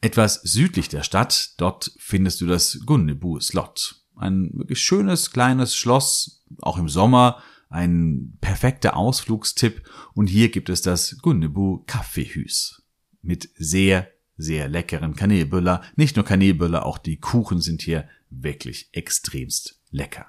Etwas 0.00 0.40
südlich 0.42 0.88
der 0.88 1.04
Stadt, 1.04 1.54
dort 1.58 1.92
findest 1.96 2.40
du 2.40 2.46
das 2.46 2.80
Gunnebu 2.84 3.38
Slot. 3.38 4.02
Ein 4.16 4.50
wirklich 4.54 4.80
schönes 4.80 5.30
kleines 5.30 5.76
Schloss, 5.76 6.44
auch 6.60 6.76
im 6.76 6.88
Sommer, 6.88 7.40
ein 7.72 8.36
perfekter 8.40 8.96
Ausflugstipp 8.96 9.82
und 10.14 10.28
hier 10.28 10.50
gibt 10.50 10.68
es 10.68 10.82
das 10.82 11.18
Gunnebu 11.22 11.84
Kaffeehüs 11.86 12.82
mit 13.22 13.48
sehr 13.54 14.08
sehr 14.36 14.68
leckeren 14.68 15.14
Kanelbüller. 15.14 15.82
Nicht 15.96 16.16
nur 16.16 16.24
Kanelbüller, 16.24 16.84
auch 16.86 16.98
die 16.98 17.18
Kuchen 17.18 17.60
sind 17.60 17.82
hier 17.82 18.08
wirklich 18.30 18.88
extremst 18.92 19.80
lecker. 19.90 20.26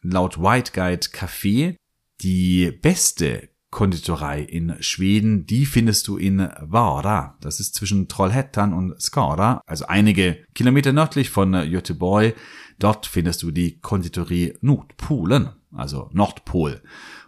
Laut 0.00 0.40
White 0.40 0.72
Guide 0.72 1.06
Café 1.08 1.76
die 2.20 2.70
beste 2.70 3.49
Konditorei 3.70 4.42
in 4.42 4.76
Schweden, 4.80 5.46
die 5.46 5.64
findest 5.64 6.08
du 6.08 6.16
in 6.16 6.48
Vara. 6.60 7.38
Das 7.40 7.60
ist 7.60 7.74
zwischen 7.74 8.08
Trollhättan 8.08 8.72
und 8.72 9.00
Skara, 9.00 9.60
also 9.66 9.86
einige 9.86 10.44
Kilometer 10.54 10.92
nördlich 10.92 11.30
von 11.30 11.52
Göteborg. 11.52 12.34
Dort 12.78 13.06
findest 13.06 13.42
du 13.42 13.50
die 13.50 13.78
Konditorie 13.78 14.54
Nordpolen, 14.60 15.50
also 15.72 16.10
Nordpol. 16.12 16.82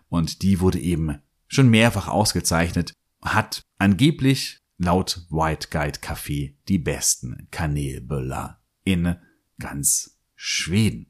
Und 0.09 0.43
die 0.43 0.61
wurde 0.61 0.81
eben 0.81 1.19
schon 1.47 1.71
mehrfach 1.71 2.09
ausgezeichnet, 2.09 2.93
hat 3.23 3.63
angeblich 3.79 4.59
laut 4.79 5.27
White 5.31 5.69
Guide 5.71 6.01
Café 6.01 6.55
die 6.69 6.79
besten 6.79 7.47
Kanelböller 7.51 8.61
in 8.85 9.17
ganz 9.61 10.19
Schweden. 10.35 11.07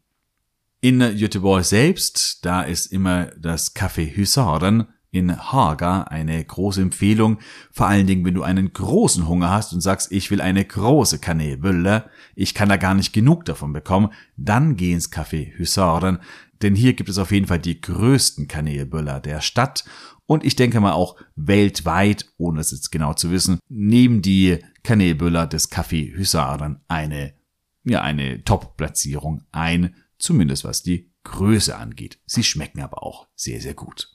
In 0.81 0.99
Göteborg 0.99 1.65
selbst, 1.65 2.45
da 2.45 2.63
ist 2.63 2.87
immer 2.87 3.27
das 3.39 3.75
Café 3.75 4.15
Husaren 4.15 4.89
in 5.13 5.37
Haga 5.37 6.05
eine 6.05 6.43
große 6.43 6.81
Empfehlung, 6.81 7.39
vor 7.71 7.87
allen 7.87 8.07
Dingen, 8.07 8.25
wenn 8.25 8.35
du 8.35 8.43
einen 8.43 8.73
großen 8.73 9.29
Hunger 9.29 9.51
hast 9.51 9.75
und 9.75 9.83
sagst, 9.83 10.11
ich 10.11 10.31
will 10.31 10.41
eine 10.41 10.65
große 10.65 11.19
Kanelbülle, 11.19 12.11
ich 12.35 12.55
kann 12.55 12.71
da 12.71 12.79
gar 12.79 12.95
nicht 12.95 13.13
genug 13.13 13.45
davon 13.45 13.75
bekommen, 13.75 14.11
dann 14.37 14.75
geh 14.75 14.93
ins 14.93 15.13
Café 15.13 15.57
Husaren, 15.59 16.19
denn 16.63 16.75
hier 16.75 16.95
gibt 16.95 17.11
es 17.11 17.19
auf 17.19 17.31
jeden 17.31 17.47
Fall 17.47 17.59
die 17.59 17.81
größten 17.81 18.49
Kanelbüller 18.49 19.21
der 19.21 19.43
Stadt 19.43 19.85
und 20.25 20.45
ich 20.45 20.57
denke 20.57 20.81
mal 20.81 20.93
auch 20.93 21.17
weltweit, 21.37 22.33
ohne 22.39 22.61
es 22.61 22.71
jetzt 22.71 22.91
genau 22.91 23.13
zu 23.13 23.31
wissen, 23.31 23.59
nehmen 23.69 24.23
die 24.23 24.65
Kanelbüller 24.83 25.47
des 25.47 25.71
Café 25.71 26.17
Husaren 26.17 26.81
eine, 26.89 27.35
ja, 27.85 28.01
eine 28.01 28.43
Top-Platzierung 28.45 29.45
ein, 29.53 29.95
zumindest 30.19 30.65
was 30.65 30.83
die 30.83 31.13
Größe 31.25 31.77
angeht. 31.77 32.19
Sie 32.25 32.45
schmecken 32.45 32.81
aber 32.81 33.03
auch 33.03 33.29
sehr, 33.35 33.61
sehr 33.61 33.75
gut. 33.75 34.12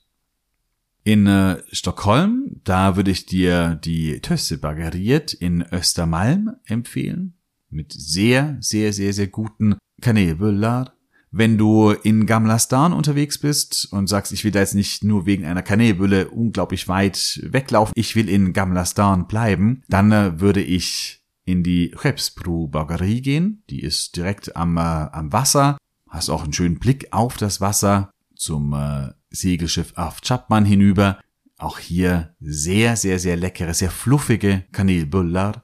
In 1.08 1.26
äh, 1.26 1.64
Stockholm, 1.72 2.60
da 2.66 2.98
würde 2.98 3.12
ich 3.12 3.26
dir 3.26 3.76
die 3.76 4.20
Tösse 4.20 4.58
Bageriert 4.58 5.32
in 5.32 5.64
Östermalm 5.72 6.58
empfehlen. 6.66 7.38
Mit 7.70 7.94
sehr, 7.94 8.58
sehr, 8.60 8.92
sehr, 8.92 9.14
sehr 9.14 9.28
guten 9.28 9.78
Kanelbullar. 10.02 10.96
Wenn 11.32 11.58
du 11.58 11.92
in 11.92 12.26
Gamlastan 12.26 12.92
unterwegs 12.92 13.38
bist 13.38 13.88
und 13.90 14.08
sagst, 14.08 14.34
ich 14.34 14.44
will 14.44 14.52
da 14.52 14.60
jetzt 14.60 14.76
nicht 14.76 15.06
nur 15.06 15.26
wegen 15.26 15.46
einer 15.46 15.62
Kanelbülle 15.62 16.28
unglaublich 16.30 16.90
weit 16.90 17.40
weglaufen, 17.42 17.94
ich 17.96 18.18
will 18.18 18.28
in 18.28 18.52
Gamlastan 18.52 19.28
bleiben, 19.28 19.84
dann 19.88 20.12
äh, 20.12 20.42
würde 20.42 20.62
ich 20.62 21.24
in 21.46 21.64
die 21.64 21.92
Chepsbru 21.92 22.68
Baggerie 22.68 23.22
gehen. 23.22 23.64
Die 23.70 23.80
ist 23.80 24.18
direkt 24.18 24.58
am, 24.58 24.76
äh, 24.76 24.82
am 24.82 25.32
Wasser. 25.32 25.78
Hast 26.10 26.30
auch 26.30 26.44
einen 26.44 26.52
schönen 26.52 26.80
Blick 26.80 27.08
auf 27.12 27.38
das 27.38 27.62
Wasser 27.62 28.12
zum 28.40 28.74
äh, 28.74 29.14
Segelschiff 29.30 29.94
auf 29.96 30.22
Chapman 30.22 30.66
hinüber. 30.66 31.20
Auch 31.58 31.80
hier 31.80 32.36
sehr, 32.40 32.96
sehr, 32.96 33.20
sehr 33.20 33.36
leckere, 33.36 33.74
sehr 33.74 33.92
fluffige 33.92 34.64
Kanelbullar. 34.72 35.64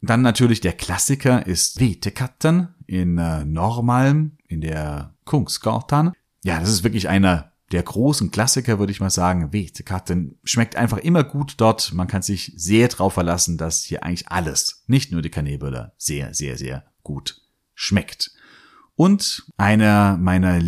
Dann 0.00 0.22
natürlich 0.22 0.60
der 0.60 0.72
Klassiker 0.72 1.46
ist 1.46 1.80
Vetekatten 1.80 2.68
in 2.86 3.18
äh, 3.18 3.44
Normalm 3.44 4.32
in 4.46 4.60
der 4.60 5.14
Kungsgatan. 5.24 6.12
Ja, 6.44 6.60
das 6.60 6.68
ist 6.68 6.84
wirklich 6.84 7.08
einer 7.08 7.52
der 7.72 7.82
großen 7.82 8.30
Klassiker, 8.30 8.78
würde 8.78 8.92
ich 8.92 9.00
mal 9.00 9.10
sagen. 9.10 9.52
Vetekatten 9.52 10.38
schmeckt 10.44 10.76
einfach 10.76 10.98
immer 10.98 11.24
gut 11.24 11.54
dort. 11.58 11.92
Man 11.92 12.06
kann 12.06 12.22
sich 12.22 12.52
sehr 12.56 12.88
drauf 12.88 13.14
verlassen, 13.14 13.58
dass 13.58 13.82
hier 13.82 14.04
eigentlich 14.04 14.28
alles, 14.28 14.84
nicht 14.86 15.10
nur 15.10 15.22
die 15.22 15.30
Kanelböller, 15.30 15.92
sehr, 15.96 16.32
sehr, 16.34 16.56
sehr 16.56 16.84
gut 17.02 17.42
schmeckt. 17.74 18.30
Und 18.94 19.46
einer 19.56 20.16
meiner 20.16 20.60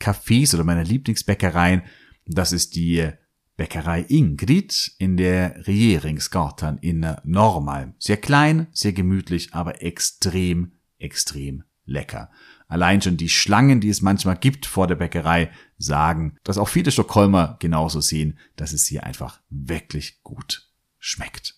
Lieblingscafés 0.00 0.54
oder 0.54 0.64
meiner 0.64 0.84
Lieblingsbäckereien, 0.84 1.82
das 2.26 2.52
ist 2.52 2.74
die 2.74 3.10
Bäckerei 3.56 4.06
Ingrid 4.08 4.92
in 4.98 5.16
der 5.16 5.66
Regeringsgatan 5.66 6.78
in 6.78 7.06
Normal. 7.24 7.94
Sehr 7.98 8.16
klein, 8.16 8.68
sehr 8.72 8.92
gemütlich, 8.92 9.52
aber 9.52 9.82
extrem, 9.82 10.72
extrem 10.98 11.64
lecker. 11.84 12.30
Allein 12.68 13.02
schon 13.02 13.16
die 13.16 13.28
Schlangen, 13.28 13.80
die 13.80 13.88
es 13.88 14.00
manchmal 14.00 14.36
gibt 14.36 14.64
vor 14.64 14.86
der 14.86 14.94
Bäckerei, 14.94 15.50
sagen, 15.76 16.36
dass 16.44 16.56
auch 16.56 16.68
viele 16.68 16.90
Stockholmer 16.90 17.56
genauso 17.60 18.00
sehen, 18.00 18.38
dass 18.56 18.72
es 18.72 18.86
hier 18.86 19.04
einfach 19.04 19.40
wirklich 19.50 20.22
gut 20.22 20.70
schmeckt. 20.98 21.56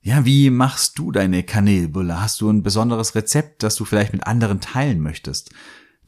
Ja, 0.00 0.24
wie 0.24 0.50
machst 0.50 0.98
du 0.98 1.10
deine 1.10 1.42
Kanelbulle? 1.42 2.20
Hast 2.20 2.40
du 2.40 2.50
ein 2.50 2.62
besonderes 2.62 3.14
Rezept, 3.14 3.62
das 3.62 3.74
du 3.74 3.84
vielleicht 3.84 4.12
mit 4.12 4.26
anderen 4.26 4.60
teilen 4.60 5.00
möchtest? 5.00 5.50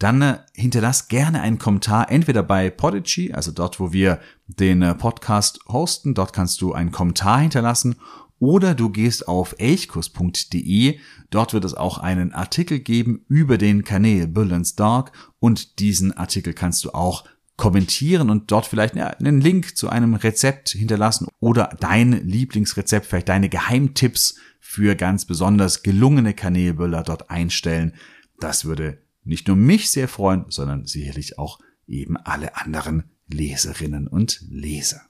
Dann 0.00 0.22
äh, 0.22 0.38
hinterlass 0.54 1.08
gerne 1.08 1.40
einen 1.40 1.58
Kommentar, 1.58 2.10
entweder 2.10 2.42
bei 2.42 2.70
Podigy, 2.70 3.32
also 3.32 3.52
dort, 3.52 3.78
wo 3.78 3.92
wir 3.92 4.18
den 4.46 4.82
äh, 4.82 4.94
Podcast 4.94 5.60
hosten, 5.68 6.14
dort 6.14 6.32
kannst 6.32 6.60
du 6.60 6.72
einen 6.72 6.90
Kommentar 6.90 7.40
hinterlassen, 7.40 7.96
oder 8.40 8.74
du 8.74 8.88
gehst 8.88 9.28
auf 9.28 9.54
elchkurs.de, 9.58 10.98
dort 11.28 11.52
wird 11.52 11.64
es 11.64 11.74
auch 11.74 11.98
einen 11.98 12.32
Artikel 12.32 12.80
geben 12.80 13.24
über 13.28 13.58
den 13.58 13.84
Kanal 13.84 14.26
Bullens 14.26 14.74
Dark. 14.74 15.12
Und 15.40 15.78
diesen 15.78 16.16
Artikel 16.16 16.54
kannst 16.54 16.86
du 16.86 16.92
auch 16.92 17.24
kommentieren 17.58 18.30
und 18.30 18.50
dort 18.50 18.64
vielleicht 18.64 18.96
einen 18.96 19.42
Link 19.42 19.76
zu 19.76 19.90
einem 19.90 20.14
Rezept 20.14 20.70
hinterlassen 20.70 21.28
oder 21.40 21.76
dein 21.80 22.12
Lieblingsrezept, 22.26 23.04
vielleicht 23.04 23.28
deine 23.28 23.50
Geheimtipps 23.50 24.36
für 24.58 24.94
ganz 24.94 25.26
besonders 25.26 25.82
gelungene 25.82 26.32
Kanälböller 26.32 27.02
dort 27.02 27.28
einstellen. 27.28 27.92
Das 28.38 28.64
würde 28.64 29.02
nicht 29.24 29.48
nur 29.48 29.56
mich 29.56 29.90
sehr 29.90 30.08
freuen, 30.08 30.44
sondern 30.48 30.86
sicherlich 30.86 31.38
auch 31.38 31.58
eben 31.86 32.16
alle 32.16 32.56
anderen 32.56 33.04
Leserinnen 33.28 34.06
und 34.06 34.42
Leser. 34.48 35.02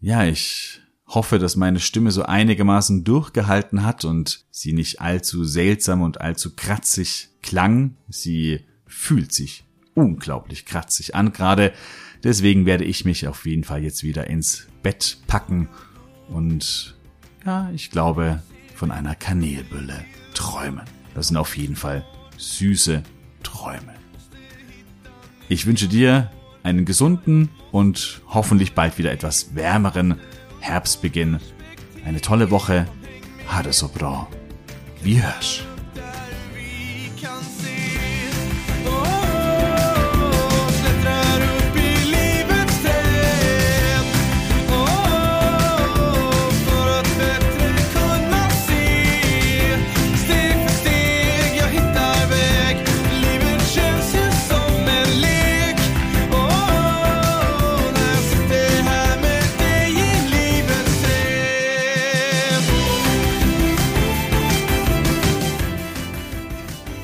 Ja, 0.00 0.24
ich 0.24 0.80
hoffe, 1.06 1.38
dass 1.38 1.56
meine 1.56 1.80
Stimme 1.80 2.10
so 2.10 2.24
einigermaßen 2.24 3.04
durchgehalten 3.04 3.84
hat 3.84 4.04
und 4.04 4.44
sie 4.50 4.72
nicht 4.72 5.00
allzu 5.00 5.44
seltsam 5.44 6.02
und 6.02 6.20
allzu 6.20 6.54
kratzig 6.54 7.30
klang. 7.42 7.96
Sie 8.08 8.60
fühlt 8.86 9.32
sich 9.32 9.64
unglaublich 9.94 10.66
kratzig 10.66 11.14
an 11.14 11.32
gerade. 11.32 11.72
Deswegen 12.24 12.66
werde 12.66 12.84
ich 12.84 13.04
mich 13.04 13.28
auf 13.28 13.46
jeden 13.46 13.64
Fall 13.64 13.82
jetzt 13.82 14.02
wieder 14.02 14.26
ins 14.26 14.66
Bett 14.82 15.18
packen 15.26 15.68
und 16.28 16.96
ja, 17.44 17.70
ich 17.70 17.90
glaube, 17.90 18.42
von 18.74 18.90
einer 18.90 19.14
Kanelbülle 19.14 20.04
träumen. 20.34 20.84
Das 21.14 21.28
sind 21.28 21.36
auf 21.36 21.56
jeden 21.56 21.76
Fall 21.76 22.04
süße 22.36 23.02
Träume. 23.42 23.94
Ich 25.48 25.66
wünsche 25.66 25.88
dir 25.88 26.30
einen 26.62 26.84
gesunden 26.84 27.50
und 27.70 28.20
hoffentlich 28.28 28.72
bald 28.74 28.98
wieder 28.98 29.12
etwas 29.12 29.54
wärmeren 29.54 30.18
Herbstbeginn. 30.60 31.38
Eine 32.04 32.20
tolle 32.20 32.50
Woche. 32.50 32.86
Ha 33.48 33.62
det 33.62 33.72
så 33.72 33.88
bra. 33.88 34.28
Vi 35.02 35.22
hörs. 35.22 35.62